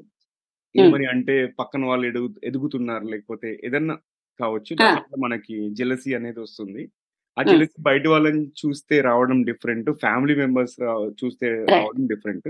[0.74, 3.94] ఏమని అంటే పక్కన వాళ్ళు ఎదుగు ఎదుగుతున్నారు లేకపోతే ఏదన్నా
[4.40, 4.72] కావచ్చు.
[5.18, 6.82] మనకి జెలసీ అనేది వస్తుంది.
[7.36, 10.76] జెలసీ బయట వాళ్ళని చూస్తే రావడం డిఫరెంట్ ఫ్యామిలీ మెంబర్స్
[11.24, 12.48] చూస్తే రావడం డిఫరెంట్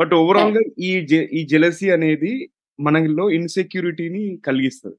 [0.00, 4.96] బట్ ఓవరాల్గా ఈ ఈ జెలసీ అనేది మనలో ఇన్సెక్యూరిటీని కలిగిస్తుంది.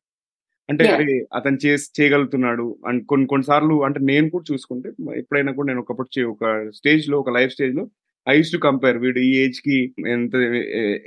[0.69, 5.79] అంటే అరే అతను చే చేయగలుగుతున్నాడు అండ్ కొన్ని కొన్నిసార్లు అంటే నేను కూడా చూసుకుంటే ఎప్పుడైనా కూడా నేను
[5.79, 7.89] ఒకప్పుడు ఒక స్టేజ్లో ఒక లైఫ్ స్టేజ్లో
[8.27, 10.35] ఐ టు కంపేర్ వీడు ఈ ఏజ్కి ఎంత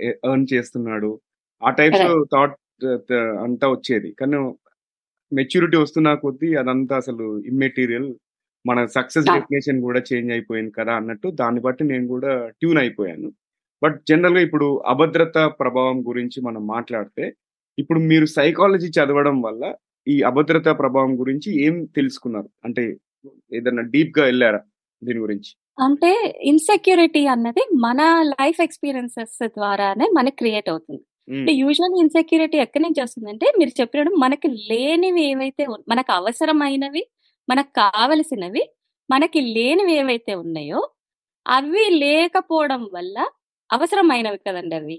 [0.08, 1.20] ఎర్న్ చేస్తున్నాడు.
[1.62, 2.26] ఆ టైప్స్ Correct.
[2.34, 2.56] థాట్
[3.44, 4.12] అంతా వచ్చేది.
[4.12, 4.38] కానీ
[5.32, 8.08] మెచ్యూరిటీ వస్తున్న కొద్దీ అదంతా అసలు ఇమ్మెటీరియల్
[8.64, 9.26] మన సక్సెస్.
[9.36, 13.28] డెఫినేషన్ కూడా చేంజ్ అయిపోయింది కదా అన్నట్టు దాన్ని బట్టి నేను కూడా ట్యూన్ అయిపోయాను.
[13.82, 17.24] బట్ జనరల్గా ఇప్పుడు అభద్రత ప్రభావం గురించి మనం మాట్లాడితే
[17.78, 19.62] ఇప్పుడు మీరు సైకాలజీ చదవడం వల్ల
[20.06, 22.48] ఈ అభద్రత ప్రభావం గురించి ఏం తెలుసుకున్నారు?
[22.64, 22.84] అంటే
[23.58, 24.60] ఏదన్నా డీప్గా వెళ్ళారా
[25.02, 25.50] దీని గురించి?
[25.78, 26.10] అంటే
[26.50, 28.00] ఇన్సెక్యూరిటీ అన్నది మన
[28.32, 31.02] లైఫ్ ఎక్స్పీరియన్సెస్ ద్వారానే మనకి క్రియేట్ అవుతుంది.
[31.28, 37.02] అంటే యూజువల్ ఇన్సెక్యూరిటీ ఎక్కడి నుంచి వస్తుందంటే మీరు చెప్పినప్పుడు మనకి లేనివి ఏవైతే మనకు అవసరమైనవి
[37.48, 38.62] మనకు కావలసినవి
[39.08, 40.80] మనకి లేనివి ఏవైతే ఉన్నాయో
[41.46, 43.16] అవి లేకపోవడం వల్ల
[43.70, 44.98] అవసరమైనవి కదండి అవి.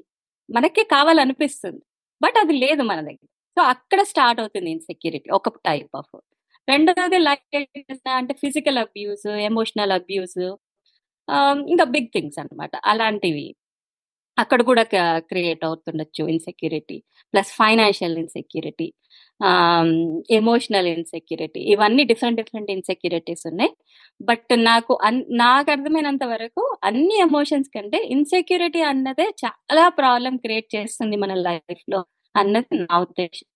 [0.49, 1.81] మనకి కావాలనిపిస్తుంది.
[2.21, 3.27] బట్ అది లేదు మన దగ్గర.
[3.57, 6.13] సో అక్కడ స్టార్ట్ అవుతుంది ఇన్సెక్యూరిటీ ఒక టైప్ ఆఫ్
[6.67, 7.45] రెండోది లైక్
[8.17, 10.39] అంటే ఫిజికల్ అబ్యూస్ ఎమోషనల్ అబ్యూస్
[11.67, 12.73] ఇంకా బిగ్ థింగ్స్ అన్నమాట.
[12.85, 13.47] అలాంటివి.
[14.37, 14.83] అక్కడ కూడా
[15.17, 18.93] create అవుతుండొచ్చు insecurity plus financial insecurity
[20.31, 23.71] emotional insecurity ఇవన్నీ డిఫరెంట్ డిఫరెంట్ ఇన్సెక్యూరిటీస్ ఉన్నాయి.
[24.21, 31.15] బట్ నాకు అన్- నాకు అర్థమైనంత వరకు అన్ని ఎమోషన్స్ కంటే ఇన్సెక్యూరిటీ అన్నదే చాలా ప్రాబ్లం క్రియేట్ చేస్తుంది
[31.17, 33.47] మన లైఫ్లో అన్నది నా ఉద్దేశం.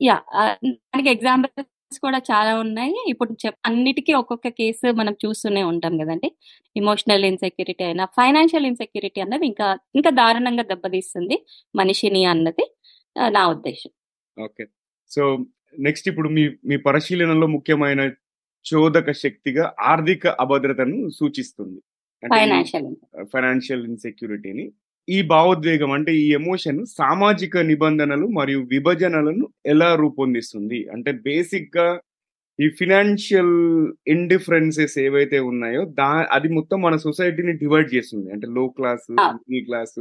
[0.00, 0.22] యా
[0.64, 1.64] దానికి ఎగ్జాంపుల్
[1.98, 2.96] కూడా చాలా ఉన్నాయి.
[3.08, 6.30] ఇప్పుడు చెప్ అన్నిటికీ ఒక్కొక్క కేసు మనం చూస్తూనే ఉంటాం కదండి.
[6.76, 11.38] ఇమోషనల్ ఇన్సెక్యూరిటీ అయినా ఫైనాన్షియల్ ఇన్సెక్యూరిటీ అన్నది ఇంకా ఇంకా దారుణంగా దెబ్బతీస్తుంది
[11.76, 12.66] మనిషిని అన్నది
[13.28, 13.90] నా ఉద్దేశం.
[14.40, 14.66] ఓకే.
[15.10, 15.22] సో
[15.78, 18.02] నెక్స్ట్ ఇప్పుడు మీ మీ పరిశీలనలో ముఖ్యమైన
[18.64, 21.80] చోదక శక్తిగా ఆర్థిక అభద్రతను సూచిస్తుంది.
[22.22, 22.94] ఫైనాన్షియల్
[23.32, 24.72] ఫైనాన్షియల్ ఇన్సెక్యూరిటీని.
[25.08, 31.86] ఈ భావోద్వేగం అంటే ఈ ఎమోషన్ సామాజిక నిబంధనలు మరియు విభజనలను ఎలా రూపొందిస్తుంది అంటే బేసిక్గా
[32.58, 33.54] ఈ ఫినాన్షియల్
[34.06, 39.06] ఇండిఫరెన్సెస్ ఏవైతే ఉన్నాయో దా అది మొత్తం మన సొసైటీని డివైడ్ చేస్తుంది అంటే low class.
[39.12, 39.98] Middle class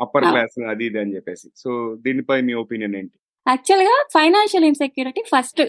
[0.00, 0.26] upper.
[0.30, 1.70] Class అది ఇది అని చెప్పేసి సో
[2.00, 5.60] దీనిపై మీ ఒపీనియన్ ఏంటి యాక్చువల్గా ఫైనాన్షియల్ ఇన్సెక్యూరిటీ ఫస్ట్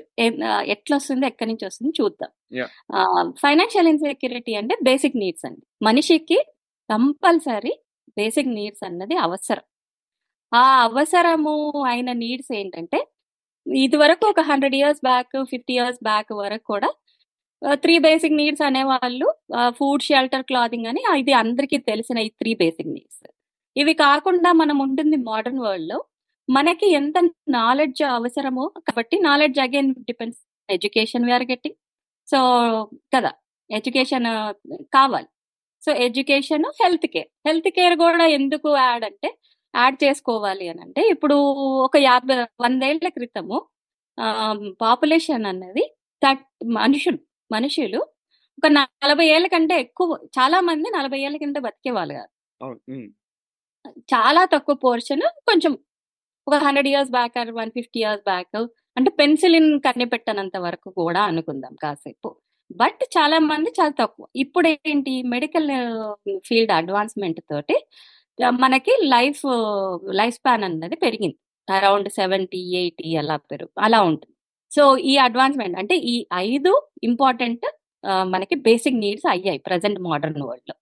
[0.68, 2.32] ఎట్లా వస్తుంది ఎక్కడి నుంచి వస్తుంది చూద్దాం.
[3.42, 6.40] ఫైనాన్షియల్ ఇన్సెక్యూరిటీ అంటే బేసిక్ నీడ్స్ అండి మనిషికి
[6.90, 7.74] కంపల్సరీ
[8.20, 9.66] బేసిక్ నీడ్స్ అన్నది అవసరం.
[10.52, 11.56] ఆ అవసరము
[11.92, 13.00] అయిన నీడ్స్ ఏంటంటే
[13.66, 16.90] ఇది వరకు ఒక hundred years back fifty years back వరకు కూడా
[17.84, 19.28] త్రీ బేసిక్ నీడ్స్ అనేవాళ్ళు
[19.78, 23.24] ఫుడ్ షెల్టర్ క్లాదింగ్ అని ఇది అందరికీ తెలిసిన ఈ త్రీ బేసిక్ నీడ్స్.
[23.76, 25.98] ఇవి కాకుండా మనం ఉంటుంది మోడర్న్ వరల్డ్లో
[26.50, 27.18] మనకి ఎంత
[27.58, 31.78] నాలెడ్జ్ అవసరమో కాబట్టి knowledge again depends education we're getting
[32.28, 32.40] so
[33.16, 33.32] కదా
[33.70, 34.28] ఎడ్యుకేషన్
[34.96, 35.30] కావాలి.
[35.86, 37.30] So education health care.
[37.48, 39.30] Health care కూడా ఎందుకు యాడ్ అంటే
[39.74, 41.36] యాడ్ చేసుకోవాలి అని అంటే ఇప్పుడు
[41.88, 43.58] ఒక యాభై వందేళ్ళ క్రితము
[44.84, 45.84] పాపులేషన్ అన్నది
[46.22, 46.46] థర్ట్
[46.80, 47.20] మనుషులు
[47.52, 48.00] మనుషులు
[48.58, 52.32] ఒక నలభై ఏళ్ళ కంటే ఎక్కువ చాలా మంది నలభై ఏళ్ళ కింద బతికేవాళ్ళు కాదు.
[54.14, 55.74] చాలా తక్కువ పోర్షన్ కొంచెం
[56.48, 58.58] ఒక hundred years back or one fifty years back
[58.98, 62.30] అంటే పెన్సిలిన్ కనిపెట్టనంత వరకు కూడా అనుకుందాం కాసేపు.
[62.82, 64.26] బట్ చాలా మంది చాలా తక్కువ.
[64.44, 65.70] ఇప్పుడు ఏంటి మెడికల్
[66.48, 67.78] ఫీల్డ్ అడ్వాన్స్మెంట్ తోటి
[68.64, 69.42] మనకి లైఫ్
[70.20, 71.38] లైఫ్ స్పాన్ అన్నది పెరిగింది.
[71.68, 74.36] అరౌండ్ సెవెంటీ ఎయిటీ అలా పెరుగు అలా ఉంటుంది.
[74.72, 76.16] సో ఈ అడ్వాన్స్మెంట్ అంటే ఈ
[76.48, 76.72] ఐదు
[77.10, 77.66] ఇంపార్టెంట్
[78.34, 80.76] మనకి బేసిక్ నీడ్స్ అయ్యాయి ప్రజెంట్ మోడర్న్ వరల్డ్లో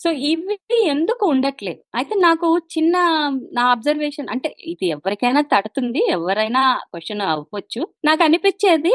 [0.00, 0.56] సో ఇవి
[0.92, 1.80] ఎందుకు ఉండట్లేదు?
[1.98, 2.94] అయితే నాకు చిన్న
[3.58, 7.82] నా అబ్జర్వేషన్ అంటే ఇది ఎవరికైనా తడుతుంది ఎవరైనా క్వశ్చన్ అవ్వచ్చు.
[8.08, 8.94] నాకు అనిపించేది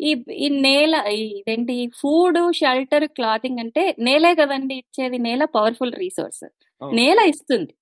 [0.00, 0.10] ఈ
[0.44, 1.74] ఈ నేల ఇదేంటి?
[2.00, 5.18] ఫుడ్ షెల్టర్ క్లాతింగ్ అంటే నేలే కదండి ఇచ్చేది.
[5.26, 6.44] నేల పవర్ఫుల్ రీసోర్స్.
[6.80, 7.72] నేల ఇస్తుంది.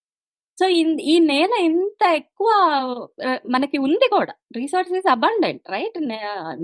[0.59, 0.67] సో
[1.13, 2.51] ఈ నేల ఇంత ఎక్కువ
[3.55, 4.35] మనకి ఉంది కూడా.
[4.59, 5.99] Resources abundant right?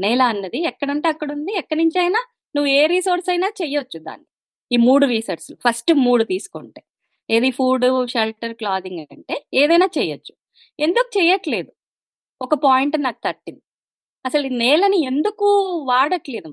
[0.04, 2.20] నేల అన్నది ఎక్కడంటే అక్కడ ఉంది ఎక్కడి నుంచి అయినా
[2.54, 4.26] నువ్వు ఏ రీసోర్స్ అయినా చెయ్యొచ్చు దాన్ని.
[4.70, 6.80] ఈ మూడు రీసెర్చ్ ఫస్ట్ మూడు తీసుకుంటే.
[7.28, 10.32] ఏది ఫుడ్ షెల్టర్ క్లాదింగ్ అంటే ఏదైనా చేయొచ్చు
[10.78, 11.70] ఎందుకు చేయట్లేదు
[12.40, 13.62] ఒక పాయింట్ నాకు తట్టింది.
[14.24, 15.46] అసలు ఈ నేలని ఎందుకు
[15.88, 16.50] వాడట్లేదు?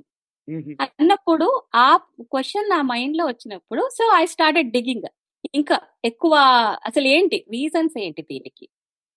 [0.97, 1.87] అన్నప్పుడు ఆ
[2.31, 5.07] క్వశ్చన్ నా మైండ్లో వచ్చినప్పుడు సో ఐ స్టార్టెడ్ డిగ్గింగ్.
[5.53, 6.33] ఇంకా ఎక్కువ
[6.89, 7.37] అసలు ఏంటి?
[7.55, 8.65] రీజన్స్ ఏంటి దీనికి?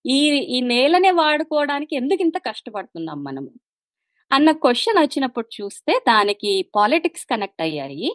[0.04, 0.18] ఈ
[0.56, 3.50] ఈ నేలనే వాడుకోవడానికి ఎందుకు ఇంత కష్టపడుతున్నాం మనము?
[4.30, 8.10] అన్న క్వశ్చన్ వచ్చినప్పుడు చూస్తే దానికి పాలిటిక్స్ కనెక్ట్ అయ్యాయి.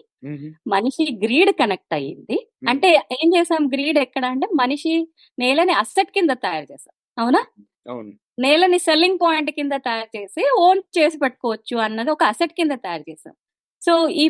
[0.73, 2.38] మనిషి గ్రీడ్ కనెక్ట్ అయ్యింది.
[2.67, 3.63] అంటే ఏం చేసాం?
[3.73, 4.93] గ్రీడ్ ఎక్కడ అంటే మనిషి
[5.38, 6.93] నేలని అసెట్ కింద తయారు చేసాం.
[7.17, 7.41] అవునా?
[7.86, 8.12] అవును.
[8.39, 13.34] నేలని సెల్లింగ్ పాయింట్ కింద తయారు చేసి ఓన్ చేసి పెట్టుకోవచ్చు అన్నది ఒక అసెట్ కింద తయారు చేసాం
[13.82, 14.26] సో ఈ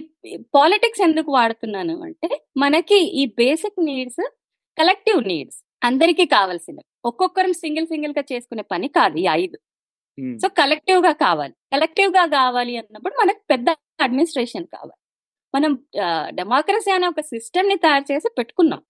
[0.55, 4.23] పాలిటిక్స్ ఎందుకు వాడుతున్నాను అంటే మనకి ఈ బేసిక్ నీడ్స్
[4.77, 6.85] కలెక్టివ్ నీడ్స్ అందరికీ కావాల్సినవి.
[7.05, 9.57] ఒక్కొక్కరం సింగిల్ సింగిల్గా చేసుకునే పని కాదు ఈ ఐదు.
[10.39, 11.55] సో కలెక్టివ్గా కావాలి.
[11.73, 13.67] కలెక్టివ్గా కావాలి అన్నప్పుడు మనకు పెద్ద
[14.05, 14.97] అడ్మినిస్ట్రేషన్ కావాలి.
[15.53, 15.71] మనం
[16.39, 18.81] డెమోక్రసీ అనే ఒక సిస్టమ్ని తయారు చేసి పెట్టుకున్నాం.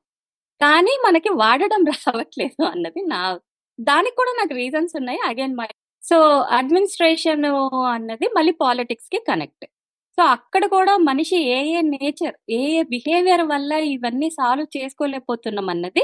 [0.62, 3.22] కానీ మనకి వాడడం రావట్లేదు అన్నది నా
[3.80, 5.20] దానికి కూడా నాకు రీజన్స్ ఉన్నాయి.
[5.30, 5.70] అగైన్ మై
[6.04, 6.18] సో
[6.58, 7.46] అడ్మినిస్ట్రేషన్
[7.96, 9.65] అన్నది మళ్ళీ పాలిటిక్స్కి కనెక్ట్
[10.18, 16.04] సో అక్కడ కూడా మనిషి ఏ ఏ నేచర్ ఏ ఏ బిహేవియర్ వల్ల ఇవన్నీ సాల్వ్ చేసుకోలేకపోతున్నాం అన్నది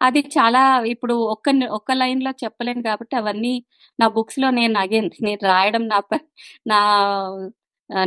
[0.00, 3.54] అది చాలా ఇప్పుడు ఒక్క ఒక్క లైన్లో చెప్పలేను కాబట్టి అవన్నీ
[3.98, 5.98] నా బుక్స్లో నేను అగైన్ నేను రాయడం నా
[6.72, 6.80] నా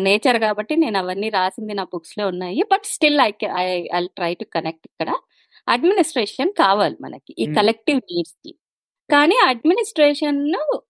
[0.06, 2.62] నేచర్ కాబట్టి నేను అవన్నీ రాసింది నా బుక్స్లో ఉన్నాయి.
[2.73, 3.32] But still I
[3.93, 5.10] I try to connect ఇక్కడ.
[5.67, 7.56] అడ్మినిస్ట్రేషన్ కావాలి మనకి ఈ Hmm.
[7.58, 8.51] కలెక్టివ్ నీడ్స్కి.
[9.09, 10.39] కానీ అడ్మినిస్ట్రేషన్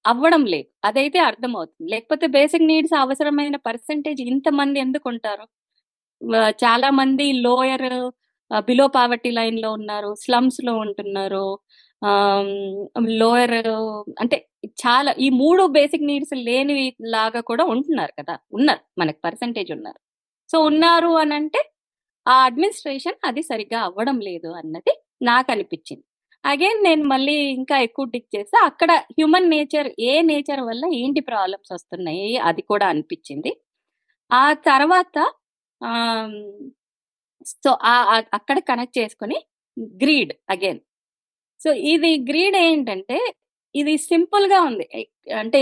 [0.05, 0.67] అవ్వడం లేదు.
[0.85, 1.87] అదైతే అర్థమవుతుంది.
[1.91, 5.45] లేకపోతే బేసిక్ నీడ్స్ అవసరమైన పర్సంటేజ్ ఇంతమంది ఎందుకు ఉంటారు
[6.63, 7.89] చాలా మంది లోయర్
[8.67, 11.45] బిలో పావర్టీ లైన్లో ఉన్నారు స్లమ్స్లో ఉంటున్నారు
[13.21, 13.55] లోయర్
[14.21, 14.37] అంటే
[14.81, 16.75] చాలా ఈ మూడు బేసిక్ నీడ్స్ లేని
[17.15, 18.35] లాగా కూడా ఉంటున్నారు కదా?
[18.53, 18.81] ఉన్నారు.
[18.99, 19.99] మనకి పర్సంటేజ్ ఉన్నారు.
[20.49, 21.61] సో ఉన్నారు అని అంటే
[22.25, 26.06] ఆ అడ్మినిస్ట్రేషన్ అది సరిగ్గా అవ్వడం లేదు అన్నది నాకు అనిపించింది
[26.51, 31.71] అగైన్ నేను మళ్ళీ ఇంకా ఎక్కువ టిక్ చేస్తే అక్కడ హ్యూమన్ నేచర్ ఏ నేచర్ వల్ల ఏంటి ప్రాబ్లమ్స్
[31.75, 32.29] వస్తున్నాయి?
[32.49, 33.51] అది కూడా అనిపించింది.
[34.31, 35.17] ఆ తర్వాత
[37.63, 37.71] సో
[38.37, 39.37] అక్కడ కనెక్ట్ చేసుకుని
[40.03, 40.79] గ్రీడ్ అగైన్
[41.61, 43.17] సో ఇది గ్రీడ్ ఏంటంటే
[43.75, 44.87] ఇది సింపుల్గా ఉంది.
[45.41, 45.61] అంటే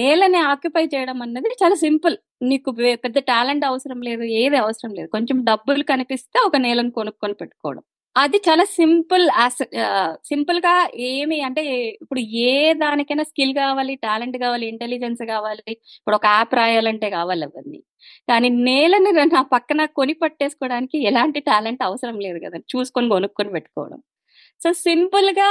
[0.00, 2.16] నేలని ఆక్యుపై చేయడం అన్నది చాలా సింపుల్
[2.50, 2.70] నీకు
[3.04, 5.08] పెద్ద టాలెంట్ అవసరం లేదు ఏది అవసరం లేదు.
[5.16, 7.84] కొంచెం డబ్బులు కనిపిస్తే ఒక నేలను కొనుక్కొని పెట్టుకోవడం.
[8.16, 9.24] అది చాలా సింపుల్
[10.28, 10.74] సింపుల్గా
[11.08, 11.62] ఏమి అంటే
[12.02, 12.52] ఇప్పుడు ఏ
[12.82, 15.64] దానికైనా స్కిల్ కావాలి టాలెంట్ కావాలి ఇంటెలిజెన్స్ కావాలి
[15.98, 17.80] ఇప్పుడు ఒక యాప్ రాయాలంటే కావాలి అవన్నీ.
[18.28, 24.00] కానీ నేలని నా పక్కన కొని పట్టేసుకోవడానికి ఎలాంటి టాలెంట్ అవసరం లేదు కదా చూసుకొని కొనుక్కొని పెట్టుకోవడం.
[24.60, 25.48] సో సింపుల్గా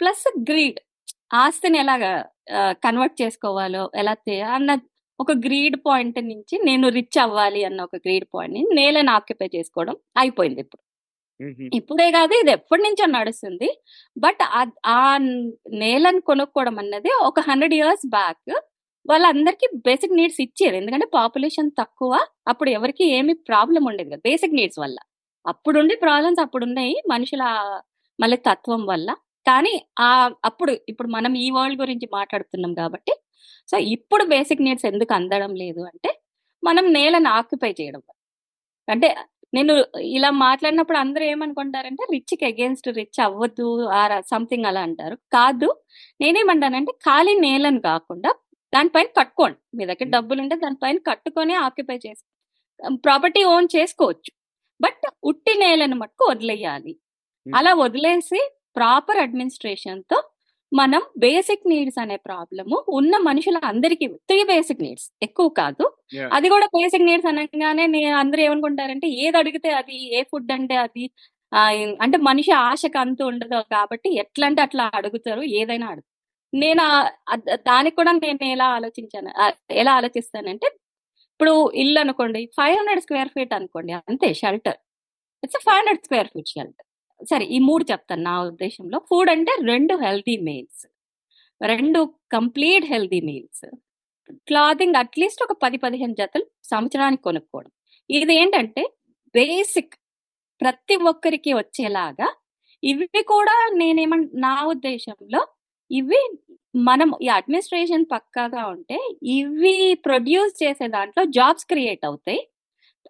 [0.00, 0.80] ప్లస్ గ్రీడ్
[1.42, 2.12] ఆస్తిని ఎలాగా
[2.84, 4.14] కన్వర్ట్ చేసుకోవాలో ఎలా
[4.58, 4.70] అన్న
[5.20, 10.60] ఒక గ్రీడ్ పాయింట్ నుంచి నేను రిచ్ అవ్వాలి అన్న ఒక గ్రీడ్ పాయింట్ని నేలని ఆక్యుపై చేసుకోవడం అయిపోయింది
[10.64, 10.82] ఇప్పుడు.
[11.78, 13.68] ఇప్పుడే కాదు ఇది ఎప్పటి నుంచో నడుస్తుంది.
[14.16, 14.42] బట్
[14.96, 15.00] ఆ
[15.82, 18.52] నేలను కొనుక్కోవడం అన్నది ఒక హండ్రెడ్ ఇయర్స్ బ్యాక్
[19.06, 20.76] వాళ్ళందరికీ బేసిక్ నీడ్స్ ఇచ్చేది.
[20.80, 22.12] ఎందుకంటే పాపులేషన్ తక్కువ
[22.50, 24.98] అప్పుడు ఎవరికి ఏమి ప్రాబ్లం ఉండేది కదా బేసిక్ నీడ్స్ వల్ల.
[25.46, 27.44] అప్పుడుండి ప్రాబ్లమ్స్ అప్పుడు ఉన్నాయి మనుషుల
[28.18, 29.10] మళ్ళీ తత్వం వల్ల.
[29.46, 29.74] కానీ
[30.06, 30.08] ఆ
[30.48, 33.12] అప్పుడు ఇప్పుడు మనం ఈ వరల్డ్ గురించి మాట్లాడుతున్నాం కాబట్టి
[33.68, 36.10] సో ఇప్పుడు బేసిక్ నీడ్స్ ఎందుకు అందడం లేదు అంటే
[36.62, 38.16] మనం నేలను ఆక్యుపై చేయడం వల్ల.
[38.88, 39.08] అంటే
[39.52, 39.72] నేను
[40.16, 43.68] ఇలా మాట్లాడినప్పుడు అందరూ ఏమనుకుంటారంటే రిచ్కి అగేన్స్ట్ రిచ్ అవ్వద్దు
[44.00, 45.68] ఆర్ సంథింగ్ అలా అంటారు కాదు
[46.20, 48.30] నేనేమంటానంటే ఖాళీ నేలను కాకుండా
[48.72, 50.08] దానిపైన కట్టుకోండి మీ దగ్గర.
[50.16, 52.22] డబ్బులు ఉంటే దానిపైన కట్టుకొని ఆక్యుపై చేసి
[53.04, 54.30] ప్రాపర్టీ ఓన్ చేసుకోవచ్చు
[54.80, 56.92] బట్ ఉట్టి నేలను మట్టుకు వదిలేయాలి.
[57.46, 58.40] అలా వదిలేసి
[58.76, 60.18] ప్రాపర్ అడ్మినిస్ట్రేషన్తో
[60.72, 65.84] మనం బేసిక్ నీడ్స్ అనే ప్రాబ్లము ఉన్న మనుషుల అందరికీ త్రీ బేసిక్ నీడ్స్ ఎక్కువ కాదు.
[66.32, 71.04] అది కూడా బేసిక్ నీడ్స్ అనగానే నే- అందరూ ఏమనుకుంటారంటే ఏది అడిగితే అది ఏ ఫుడ్ అంటే అది
[72.00, 76.06] అంటే మనిషి ఆశకు అంతు ఉండదు కాబట్టి ఎట్లా అంటే అట్లా అడుగుతారు ఏదైనా అడుగు.
[76.52, 76.84] నేను
[77.68, 79.30] దానికి కూడా నేను ఎలా ఆలోచించాను
[79.74, 80.68] ఎలా ఆలోచిస్తానంటే
[81.32, 81.52] ఇప్పుడు
[81.82, 84.78] ఇల్లు అనుకోండి ఫైవ్ హండ్రెడ్ స్క్వేర్ ఫీట్ అనుకోండి అంతే shelter
[85.42, 86.86] it's five hundred square feet shelter
[87.28, 88.98] సరే ఈ మూడు చెప్తాను నా ఉద్దేశంలో.
[89.10, 90.82] ఫుడ్ అంటే రెండు హెల్తీ మీల్స్.
[91.60, 92.00] రెండు
[92.32, 93.64] complete healthy meals.
[94.48, 97.70] Clothing at least ఒక పది పదిహేను జతలు సంవత్సరానికి కొనుక్కోవడం.
[98.10, 98.82] ఇది ఏంటంటే
[99.34, 99.94] బేసిక్
[100.60, 102.28] ప్రతి ఒక్కరికి వచ్చేలాగా
[102.82, 105.40] ఇవి కూడా నేనేమన్ నా ఉద్దేశంలో
[105.90, 106.20] ఇవి
[106.76, 112.40] మనం ఈ అడ్మినిస్ట్రేషన్ పక్కాగా ఉంటే ఇవి ప్రొడ్యూస్ చేసే దాంట్లో జాబ్స్ క్రియేట్ అవుతాయి.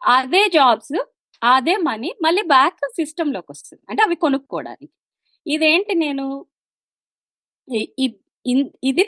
[0.03, 0.95] అదే జాబ్స్
[1.43, 3.83] అదే మనీ మళ్ళీ బ్యాక్ సిస్టమ్లోకి వస్తుంది.
[3.91, 4.93] అంటే అవి కొనుక్కోవడానికి.
[5.47, 6.25] ఇదేంటి నేను
[8.91, 9.05] ఇది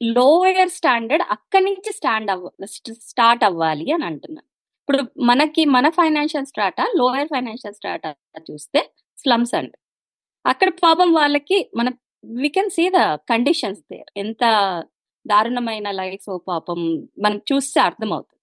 [0.00, 2.48] లోయర్ స్టాండర్డ్ అక్కడి నుంచి స్టాండ్ అవ్వ
[3.10, 4.48] స్టార్ట్ అవ్వాలి అని అంటున్నాను
[4.80, 4.98] ఇప్పుడు
[5.30, 8.10] మనకి మన financial strata lower financial strata
[8.48, 8.80] చూస్తే
[9.18, 9.74] స్లమ్స్ అండ్.
[10.44, 11.88] అక్కడ పాపం వాళ్ళకి మన
[12.40, 13.00] we can see the
[13.32, 14.44] conditions there ఎంత
[15.26, 16.80] దారుణమైన లైఫ్ పాపం
[17.24, 18.33] మనం చూస్తే అర్థమవుతుంది.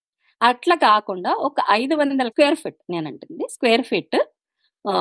[0.41, 4.17] అట్లా కాకుండా ఒక ఐదు వందల స్క్వేర్ ఫీట్ నేను అంటుంది స్క్వేర్ ఫీట్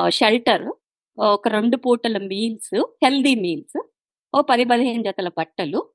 [0.09, 0.71] షెల్టర్
[1.19, 3.81] ఒక రెండు పూటల మీల్స్ హెల్దీ మీల్స్
[4.35, 5.89] ఓ పది పదిహేను జతల బట్టలు.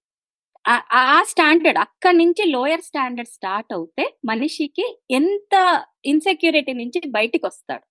[0.68, 7.86] ఆ- స్టాండర్డ్ అక్కడి నుంచి లోయర్ స్టాండర్డ్ స్టార్ట్ అవుతే మనిషికి ఎంత ఇన్సెక్యూరిటీ నుంచి బయటికి వస్తాడు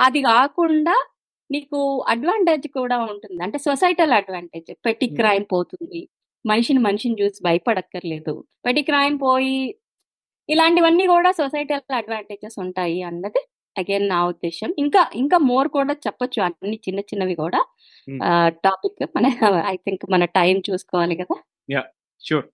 [0.00, 1.06] అది కాకుండా
[1.50, 3.42] నీకు అడ్వాంటేజ్ కూడా ఉంటుంది.
[3.42, 4.74] అంటే సొసైటల్ అడ్వాంటేజ్.
[4.86, 5.06] పెట్టి.
[5.06, 6.08] క్రైమ్ పోతుంది.
[6.46, 8.44] మనిషిని మనిషిని చూసి భయపడక్కర్లేదు.
[8.66, 9.78] పెట్టి క్రైమ్ పోయి
[10.52, 13.42] ఇలాంటివన్నీ కూడా సొసైటల్ అడ్వాంటేజెస్ ఉంటాయి అన్నది
[13.76, 16.38] అగైన్ నా ఉద్దేశం ఇంకా ఇంకా మోర్ కూడా చెప్పొచ్చు.
[16.46, 17.60] అన్ని చిన్న చిన్నవి కూడా.
[18.66, 19.26] టాపిక్ మన
[19.66, 21.36] ఐ థింక్ మన టైం చూసుకోవాలి కదా.
[22.20, 22.46] Sure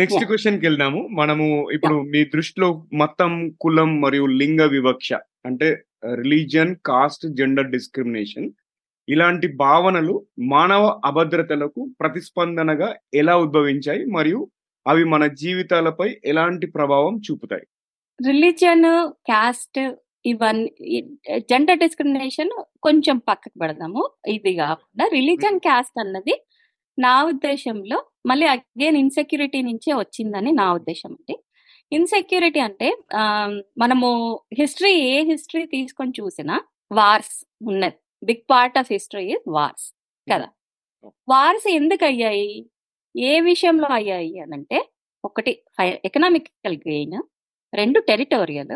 [0.00, 0.28] next Yeah.
[0.30, 5.10] క్వశ్చన్కి వెళ్దాము మనము ఇప్పుడు మీ దృష్టిలో మతం కులం మరియు లింగ వివక్ష
[5.46, 5.68] అంటే
[6.20, 8.46] రిలీజియన్ కాస్ట్ జెండర్ డిస్క్రిమినేషన్
[9.08, 10.14] ఇలాంటి భావనలు
[10.52, 14.04] మానవ అభద్రతలకు ప్రతిస్పందనగా ఎలా ఉద్భవించాయి?
[14.16, 14.40] మరియు
[14.86, 17.66] అవి మన జీవితాలపై ఎలాంటి ప్రభావం చూపుతాయి?
[18.18, 18.88] రిలీజియన్
[19.28, 19.80] క్యాస్ట్
[20.32, 20.98] ఇవన్నీ
[21.50, 22.52] జెండర్ డిస్క్రిమినేషన్
[22.86, 24.02] కొంచెం పక్కకు పెడదాము.
[24.34, 26.34] ఇది కాకుండా రిలీజియన్ క్యాస్ట్ అన్నది
[26.98, 27.98] నా ఉద్దేశంలో
[28.30, 31.36] మళ్ళీ అగైన్ ఇన్సెక్యూరిటీ నుంచే వచ్చిందని నా ఉద్దేశం అండి.
[31.92, 32.88] ఇన్సెక్యూరిటీ అంటే
[33.82, 34.08] మనము
[34.60, 36.56] హిస్టరీ ఏ హిస్టరీ తీసుకొని చూసినా
[37.00, 37.36] వార్స్
[37.72, 37.98] ఉన్నది.
[38.22, 39.86] Big part of history is wars
[40.26, 40.48] కదా.
[41.32, 42.48] వార్స్ ఎందుకు అయ్యాయి
[43.16, 44.78] ఏ విషయంలో అయ్యాయి అనంటే
[45.24, 45.52] ఒకటి
[46.08, 47.16] ఎకనామికల్ గెయిన్
[47.72, 48.74] రెండు టెరిటోరియల్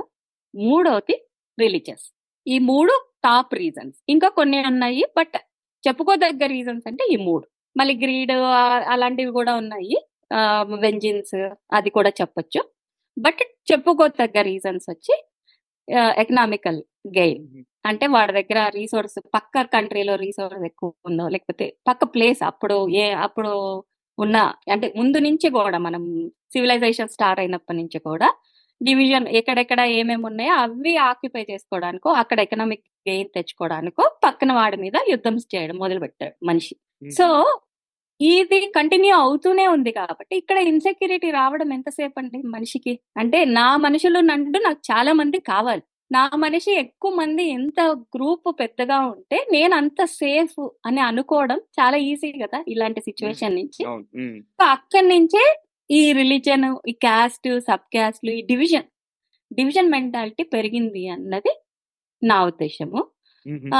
[0.54, 1.16] మూడవది
[1.58, 2.06] రిలీజియస్.
[2.46, 3.98] ఈ మూడు టాప్ రీజన్స్.
[4.08, 5.36] ఇంకా కొన్ని ఉన్నాయి బట్
[5.84, 7.44] చెప్పుకోదగ్గ రీజన్స్ అంటే ఈ మూడు.
[7.76, 8.32] మళ్ళీ గ్రీడ్
[8.94, 9.96] అలాంటివి కూడా ఉన్నాయి.
[10.84, 11.36] వెంజిన్స్
[11.72, 12.60] అది కూడా చెప్పొచ్చు.
[13.16, 15.14] బట్ చెప్పుకోదగ్గ రీజన్స్ వచ్చి
[16.22, 16.80] ఎకనామికల్
[17.18, 17.46] గెయిన్.
[17.88, 23.52] అంటే వాడి దగ్గర రీసోర్స్ పక్క కంట్రీలో రీసోర్స్ ఎక్కువ ఉందో లేకపోతే పక్క ప్లేస్ అప్పుడు ఏ అప్పుడు
[24.20, 24.36] ఉన్న
[24.72, 26.02] అంటే ముందు నుంచి కూడా మనం
[26.52, 28.28] సివిలైజేషన్ స్టార్ట్ అయినప్పటి నుంచి కూడా
[28.80, 35.34] డివిజన్ ఎక్కడెక్కడ ఏమేమి ఉన్నాయో అవి ఆక్యుపై చేసుకోవడానికో అక్కడ ఎకనామిక్ గెయిన్ తెచ్చుకోవడానికో పక్కన వాడి మీద యుద్ధం
[35.54, 36.74] చేయడం మొదలు పెట్టాడు మనిషి
[37.18, 37.26] సో
[38.20, 42.92] ఇది కంటిన్యూ అవుతూనే ఉంది కాబట్టి ఇక్కడ ఇన్సెక్యూరిటీ రావడం ఎంతసేపు అండి మనిషికి?
[43.16, 45.82] అంటే నా మనుషులు నందు నాకు చాలా మంది కావాలి.
[46.10, 47.80] నా మనిషి ఎక్కువ మంది ఎంత
[48.14, 53.82] గ్రూప్ పెద్దగా ఉంటే నేను అంత సేఫ్ అని అనుకోవడం చాలా ఈజీ కదా ఇలాంటి సిచ్యువేషన్ నుంచి.
[54.70, 55.44] అక్కడి నుంచే
[55.90, 58.88] ఈ రిలీజన్ ఈ క్యాస్ట్ సబ్ క్యాస్ట్లు ఈ డివిజన్
[59.50, 61.52] డివిజన్ మెంటాలిటీ పెరిగింది అన్నది
[62.22, 63.00] నా ఉద్దేశము.
[63.46, 63.70] ఉమ్,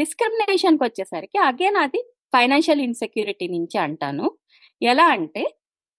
[0.00, 2.00] డిస్క్రిమినేషన్కి వచ్చేసరికి అగైన్ అది
[2.32, 4.26] ఫైనాన్షియల్ ఇన్సెక్యూరిటీ నుంచి అంటాను.
[4.82, 5.42] ఎలా అంటే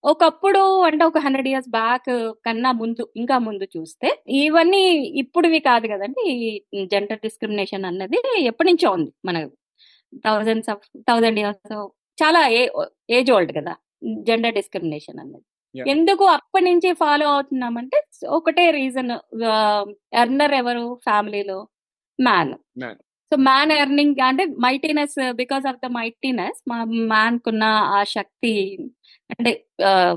[0.03, 2.09] ఒకప్పుడు అంటే ఒక హండ్రెడ్ ఇయర్స్ బ్యాక్
[2.45, 4.09] కన్నా ముందు ఇంకా ముందు చూస్తే
[4.43, 4.81] ఇవన్నీ
[5.21, 6.23] ఇప్పుడువి కాదు కదండి.
[6.77, 8.19] ఈ జెండర్ డిస్క్రిమినేషన్ అన్నది
[8.51, 9.37] ఎప్పటి నుంచో ఉంది మన
[10.25, 11.73] థౌజండ్స్ ఆఫ్ థౌజండ్ ఇయర్స్
[12.17, 12.41] చాలా
[13.19, 13.73] ఏజ్ ఓల్డ్ కదా
[14.29, 15.45] జెండర్ డిస్క్రిమినేషన్ అన్నది.
[15.75, 17.97] ఎందుకు అప్పటి నుంచి ఫాలో అవుతున్నామంటే
[18.37, 19.11] ఒకటే రీజన్
[20.21, 20.85] ఎర్నర్ ఎవరు?
[21.07, 21.57] ఫ్యామిలీలో
[22.19, 22.53] మ్యాన్.
[23.31, 26.77] సో మ్యాన్ ఎర్నింగ్ అంటే mightiness because of the mightiness మా
[27.13, 27.63] మ్యాన్ కున్న
[27.97, 28.53] ఆ శక్తి
[29.39, 29.51] అంటే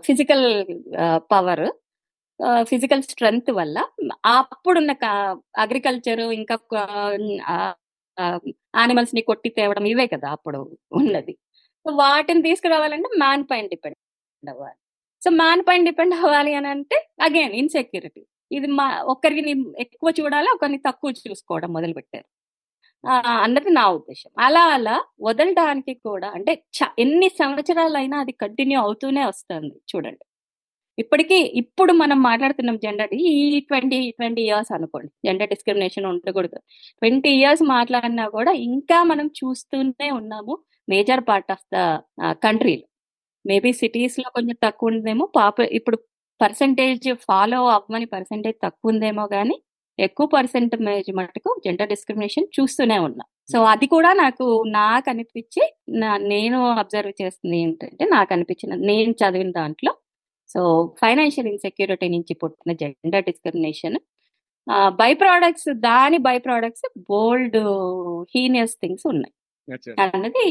[0.07, 0.47] ఫిజికల్
[1.33, 1.67] పవర్
[2.71, 3.77] ఫిజికల్ స్ట్రెంగ్త్ వల్ల
[4.37, 4.93] అప్పుడున్న
[5.65, 6.57] అగ్రికల్చర్ ఇంకా
[8.81, 10.59] యానిమల్స్ని కొట్టి తేవడం ఇవే కదా అప్పుడు
[10.99, 11.35] ఉన్నది.
[11.87, 13.99] సో వాటిని తీసుకురావాలంటే మ్యాన్ పైన డిపెండ్
[14.43, 14.79] అవ్వాలి.
[15.23, 18.23] సో మ్యాన్ పైన డిపెండ్ అవ్వాలి అని అంటే అగైన్ ఇన్సెక్యూరిటీ.
[18.57, 19.53] ఇది మా ఒకరిని
[19.85, 22.27] ఎక్కువ చూడాలి ఒకరిని తక్కువ చూసుకోవడం మొదలు పెట్టారు
[23.43, 24.31] అన్నది నా ఉద్దేశం.
[24.39, 30.25] అలా అలా వదలడానికి కూడా అంటే చ- ఎన్ని సంవత్సరాలైనా అది కంటిన్యూ అవుతూనే వస్తుంది చూడండి.
[30.99, 36.59] ఇప్పటికీ ఇప్పుడు మనం మాట్లాడుతున్నాం జెండర్ ఈ ట్వంటీ ట్వంటీ ఇయర్స్ అనుకోండి జెండర్ డిస్క్రిమినేషన్ ఉండకూడదు.
[37.03, 41.77] ట్వంటీ ఇయర్స్ మాట్లాడినా కూడా ఇంకా మనం చూస్తూనే ఉన్నాము మేజర్ పార్ట్ ఆఫ్ ద
[42.45, 42.87] కంట్రీలో.
[43.47, 45.99] మేబీ సిటీస్లో కొంచెం తక్కువ ఉందేమో పాప ఇప్పుడు
[46.41, 49.57] పర్సంటేజ్ ఫాలో అవ్వని పర్సంటేజ్ తక్కువ ఉందేమో కానీ
[49.99, 53.25] ఎక్కువ పర్సెంటేజ్ మటుకు జెండర్ డిస్క్రిమినేషన్ చూస్తూనే ఉన్నా.
[53.53, 55.63] సో అది కూడా నాకు నాకు అనిపించి
[56.33, 59.93] నేను అబ్జర్వ్ చేస్తుంది ఏంటంటే నాకు అనిపించిన నేను చదివిన దాంట్లో
[60.51, 60.61] సో
[61.03, 63.99] ఫైనాన్షియల్ ఇన్సెక్యూరిటీ నుంచి పుట్టిన జెండర్ డిస్క్రిమినేషన్
[65.01, 67.59] బై ప్రోడక్ట్స్ దాని by products bold
[68.35, 69.35] heinous things ఉన్నాయి.
[70.05, 70.47] అన్నది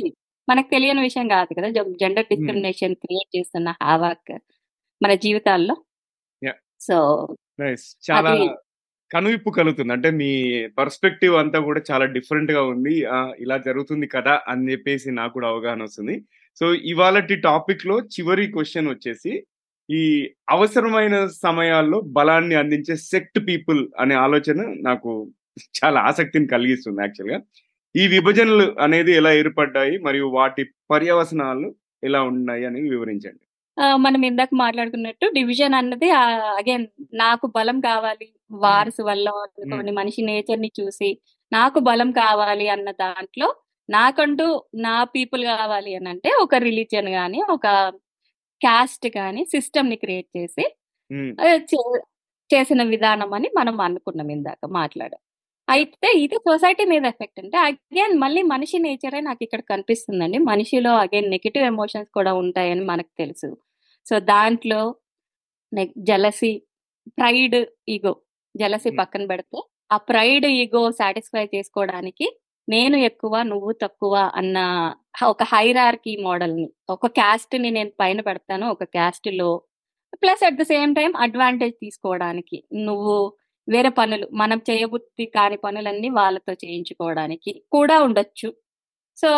[0.49, 1.69] మనకు తెలియని విషయం కాదు కదా
[2.01, 4.33] జెండర్ డిస్క్రిమినేషన్ క్రియేట్ చేస్తున్న హావాక్
[5.01, 5.75] మన జీవితాల్లో.
[6.81, 6.95] సో
[8.09, 8.31] చాలా
[9.11, 9.91] కనువిప్పు కలుగుతుంది.
[9.95, 10.29] అంటే మీ
[10.79, 12.93] పర్స్పెక్టివ్ అంతా కూడా చాలా డిఫరెంట్గా ఉంది
[13.43, 16.15] ఇలా జరుగుతుంది కదా అని చెప్పేసి నాకు కూడా అవగాహన వస్తుంది.
[16.59, 19.33] సో ఇవాళటి టాపిక్లో చివరి క్వశ్చన్ వచ్చేసి
[19.89, 20.03] ఈ
[20.55, 21.15] అవసరమైన
[21.45, 25.11] సమయాల్లో బలాన్ని అందించే సెక్ట్ పీపుల్ అనే ఆలోచన నాకు
[25.79, 27.37] చాలా ఆసక్తిని కలిగిస్తుంది యాక్చువల్గా
[27.95, 31.67] ఈ విభజనలు అనేది ఎలా ఏర్పడ్డాయి మరియు వాటి పర్యవసనాలు
[32.03, 33.43] ఎలా ఉన్నాయి అని వివరించండి.
[34.05, 36.09] మనం ఇందాక మాట్లాడుకున్నట్టు డివిజన్ అన్నది
[36.59, 36.85] అగైన్
[37.23, 41.09] నాకు బలం కావాలి వారసు వల్ల అనుకోండి మనిషి నేచర్ని చూసి
[41.51, 43.47] నాకు బలం కావాలి అన్న దాంట్లో
[43.89, 47.67] నాకంటూ నా పీపుల్ కావాలి అని అంటే ఒక రిలీజియన్ గాని ఒక
[48.61, 50.65] క్యాస్ట్ గాని సిస్టమ్ని క్రియేట్ చేసి
[52.49, 55.21] చేసిన విధానం అని మనం అనుకున్నాం ఇందాక మాట్లాడాం
[55.67, 60.37] అయితే ఇది సొసైటీ మీద ఎఫెక్ట్ అంటే అగైన్ మళ్ళీ మనిషి నేచరే నాకు ఇక్కడ కనిపిస్తుందండి.
[60.37, 63.49] మనిషిలో అగైన్ నెగిటివ్ ఎమోషన్స్ కూడా ఉంటాయని మనకు తెలుసు.
[64.05, 64.81] సో దాంట్లో
[66.07, 66.51] జలసి
[67.17, 67.57] ప్రైడ్
[67.89, 68.13] ఈగో
[68.55, 68.89] జలసి.
[68.99, 69.59] పక్కన పెడితే
[69.91, 72.27] ఆ ప్రైడ్ ఈగో సాటిస్ఫై చేసుకోవడానికి
[72.67, 74.57] నేను ఎక్కువ నువ్వు తక్కువ అన్న
[75.27, 79.49] ఒక హైరార్కీ మోడల్ని ఒక క్యాస్ట్ని నేను పైన పెడతాను ఒక క్యాస్ట్లో
[80.21, 83.15] plus at the same time advantage తీసుకోవడానికి నువ్వు
[83.67, 88.49] వేరే పనులు మనం చేయబుద్ధి కాని పనులన్నీ వాళ్ళతో చేయించుకోవడానికి కూడా ఉండొచ్చు.
[89.17, 89.29] సో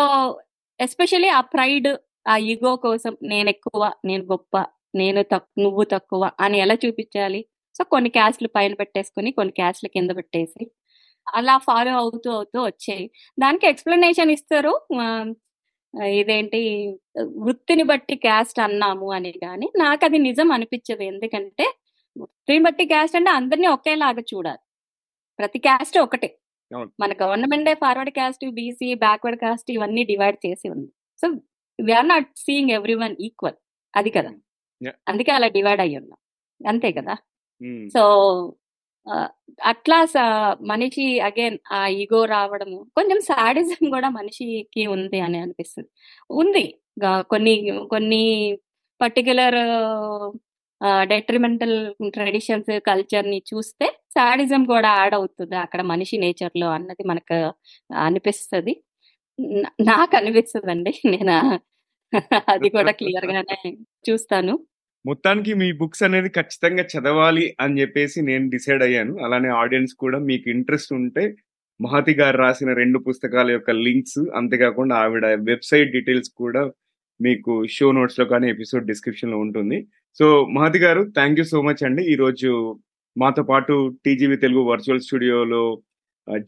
[0.80, 1.88] ఎస్పెషల్లీ ఆ ప్రైడ్
[2.26, 4.54] ఆ ఈగో కోసం నేను ఎక్కువ నేను గొప్ప
[4.94, 7.40] నేను తక్కువ నువ్వు తక్కువ అని ఎలా చూపించాలి?
[7.78, 10.70] సో కొన్ని క్యాస్ట్లు పైన పెట్టేసుకుని కొన్ని క్యాస్ట్లు కింద పెట్టేసి
[11.34, 13.10] అలా ఫాలో అవుతూ అవుతూ వచ్చాయి.
[13.40, 14.72] దానికి ఎక్స్ప్లెనేషన్ ఇస్తారు.
[16.04, 16.60] ఇదేంటి
[17.22, 21.02] వృత్తిని బట్టి క్యాస్ట్ అన్నాము అని కానీ నాకు అది నిజం అనిపించదు.
[21.02, 21.64] ఎందుకంటే
[22.18, 24.58] వృత్తిని బట్టి క్యాస్ట్ అంటే అందరినీ ఒకేలాగా చూడాలి.
[25.38, 26.38] ప్రతి క్యాస్ట్ ఒకటే.
[27.00, 30.88] మన government forward caste BC backward caste ఇవన్నీ డివైడ్ చేసి ఉంది.
[31.22, 31.28] So
[31.84, 33.54] we are not seeing everyone equal.
[33.96, 34.32] అది కదా.
[35.08, 36.18] అందుకే అలా డివైడ్ అయ్యి ఉన్నాం
[36.68, 37.16] అంతే కదా?
[37.88, 38.02] సో
[39.70, 39.98] అట్లా
[40.70, 45.88] మనిషి అగైన్ ఆ ఈగో రావడము కొంచెం సాడిజం కూడా మనిషికి ఉంది అని అనిపిస్తుంది.
[46.34, 46.64] ఉంది.
[47.30, 47.54] కొన్ని
[47.92, 48.22] కొన్ని
[49.00, 49.58] పర్టికులర్
[51.10, 51.76] డెట్రిమెంటల్
[52.16, 57.38] ట్రెడిషన్స్ కల్చర్ని చూస్తే సాడిజం కూడా యాడ్ అవుతుంది అక్కడ మనిషి నేచర్లో అన్నది మనకు
[58.06, 58.74] అనిపిస్తుంది.
[59.90, 61.36] నాకు అనిపిస్తుంది అండి నేను
[62.54, 63.58] అది కూడా క్లియర్ గానే
[64.08, 64.54] చూస్తాను.
[65.04, 69.12] మొత్తానికి మీ బుక్స్ అనేది ఖచ్చితంగా చదవాలి అని చెప్పేసి నేను డిసైడ్ అయ్యాను.
[69.24, 71.24] అలానే ఆడియన్స్ కూడా మీకు ఇంట్రెస్ట్ ఉంటే
[71.80, 76.62] మహతి గారు రాసిన రెండు పుస్తకాల యొక్క లింక్స్ అంతేకాకుండా ఆవిడ వెబ్సైట్ డీటెయిల్స్ కూడా
[77.20, 79.78] మీకు షో నోట్స్లో కానీ ఎపిసోడ్ డిస్క్రిప్షన్లో ఉంటుంది.
[80.18, 82.02] సో మహతి గారు థ్యాంక్ యూ సో మచ్ అండి.
[82.12, 82.50] ఈ రోజు
[83.16, 85.62] మాతో పాటు టీజీవీ తెలుగు వర్చువల్ స్టూడియోలో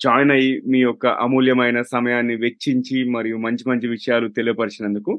[0.04, 5.12] జాయిన్ అయ్యి మీ యొక్క అమూల్యమైన సమయాన్ని వెచ్చించి మరియు మంచి మంచి విషయాలు తెలియపరిచినందుకు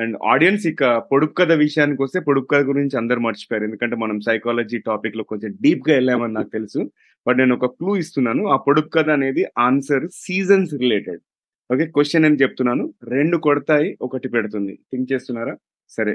[0.00, 3.64] అండ్ ఆడియన్స్ ఇక పొడుపు కథ విషయానికి వస్తే పొడుపు కథ గురించి అందరు మర్చిపోయారు.
[3.68, 6.80] ఎందుకంటే మనం సైకాలజీ టాపిక్లో కొంచెం డీప్గా వెళ్ళామని నాకు తెలుసు.
[7.26, 8.42] బట్ నేను ఒక క్లూ ఇస్తున్నాను.
[8.54, 11.22] ఆ పొడుపు కథ అనేది answer seasons related
[11.70, 12.84] okay question నేను చెప్తున్నాను.
[13.14, 14.74] రెండు కొడతాయి ఒకటి పెడుతుంది.
[14.90, 15.54] థింక్ చేస్తున్నారా?
[15.90, 16.14] సరే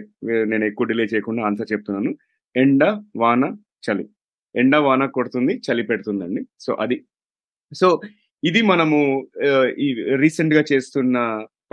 [0.51, 2.11] నేను ఎక్కువ డిలే చేయకుండా ఆన్సర్ చెప్తున్నాను.
[2.55, 2.83] ఎండ
[3.15, 3.43] వాన
[3.85, 4.05] చలి.
[4.55, 6.41] ఎండ వాన కొడుతుంది చలి పెడుతుందండి.
[6.59, 6.97] సో అది.
[7.71, 7.87] సో
[8.43, 8.97] ఇది మనము
[9.85, 9.87] ఈ
[10.23, 11.17] రీసెంట్గా చేస్తున్న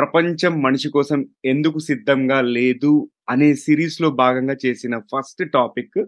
[0.00, 2.92] ప్రపంచం మనిషి కోసం ఎందుకు సిద్ధంగా లేదు
[3.28, 5.98] అనే సిరీస్లో భాగంగా చేసిన first topic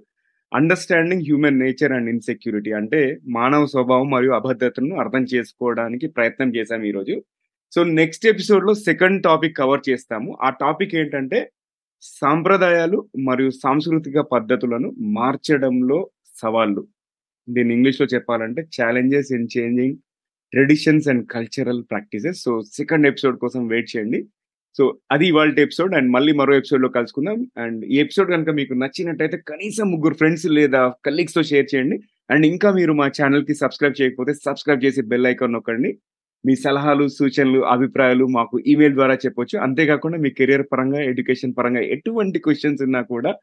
[0.52, 7.14] understanding human nature and insecurity అంటే మానవ స్వభావం మరియు అభద్రతను అర్థం చేసుకోవడానికి ప్రయత్నం చేశాం ఈరోజు.
[7.72, 10.30] సో నెక్స్ట్ ఎపిసోడ్లో సెకండ్ టాపిక్ కవర్ చేస్తాము.
[10.42, 11.40] ఆ టాపిక్ ఏంటంటే
[12.02, 16.00] సాంప్రదాయాలు మరియు సాంస్కృతిక పద్ధతులను మార్చడంలో
[16.36, 16.82] సవాళ్ళు.
[17.48, 19.98] దీన్ని ఇంగ్లీష్లో చెప్పాలంటే challenges in changing
[20.52, 24.24] traditions and cultural practices so second episode కోసం వెయిట్ చేయండి.
[24.78, 27.46] సో అది ఇవాళ ఎపిసోడ్ అండ్ మళ్ళీ మరో ఎపిసోడ్లో కలుసుకుందాం.
[27.58, 31.98] అండ్ ఈ ఎపిసోడ్ కనుక మీకు నచ్చినట్టయితే కనీసం ముగ్గురు ఫ్రెండ్స్ లేదా కలీగ్స్తో షేర్ చేయండి.
[32.30, 35.98] అండ్ ఇంకా మీరు మా ఛానల్కి సబ్స్క్రైబ్ చేయకపోతే సబ్స్క్రైబ్ చేసి బెల్ ఐకాన్ నొక్కండి.
[36.46, 39.58] మీ సలహాలు సూచనలు అభిప్రాయాలు మాకు ఈమెయిల్ ద్వారా చెప్పొచ్చు.
[39.58, 43.34] అంతేకాకుండా మీ కెరియర్ పరంగా ఎడ్యుకేషన్ పరంగా ఎటువంటి క్వశ్చన్స్ ఉన్నా కూడా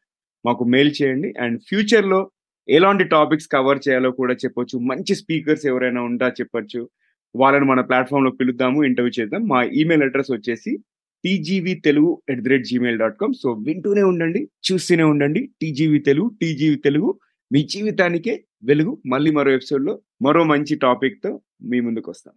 [0.46, 1.34] మాకు మెయిల్ చేయండి.
[1.40, 2.30] అండ్ ఫ్యూచర్లో
[2.68, 4.78] ఎలాంటి టాపిక్స్ కవర్ చేయాలో కూడా చెప్పొచ్చు.
[4.78, 6.88] మంచి స్పీకర్స్ ఎవరైనా ఉంటా చెప్పొచ్చు.
[7.36, 9.48] వాళ్ళని మన ప్లాట్ఫామ్లో పిలుద్దాము ఇంటర్వ్యూ చేద్దాం.
[9.48, 10.78] మా ఈమెయిల్ అడ్రస్ వచ్చేసి
[11.24, 15.50] TGV Telugu at the rate gmail dot com so వింటూనే ఉండండి చూస్తూనే ఉండండి.
[15.62, 17.18] టీజీవీ తెలుగు టీజీవీ తెలుగు
[17.52, 19.02] మీ జీవితానికే వెలుగు.
[19.06, 22.34] మళ్ళీ మరో ఎపిసోడ్లో మరో మంచి టాపిక్తో మీ ముందుకు వస్తాం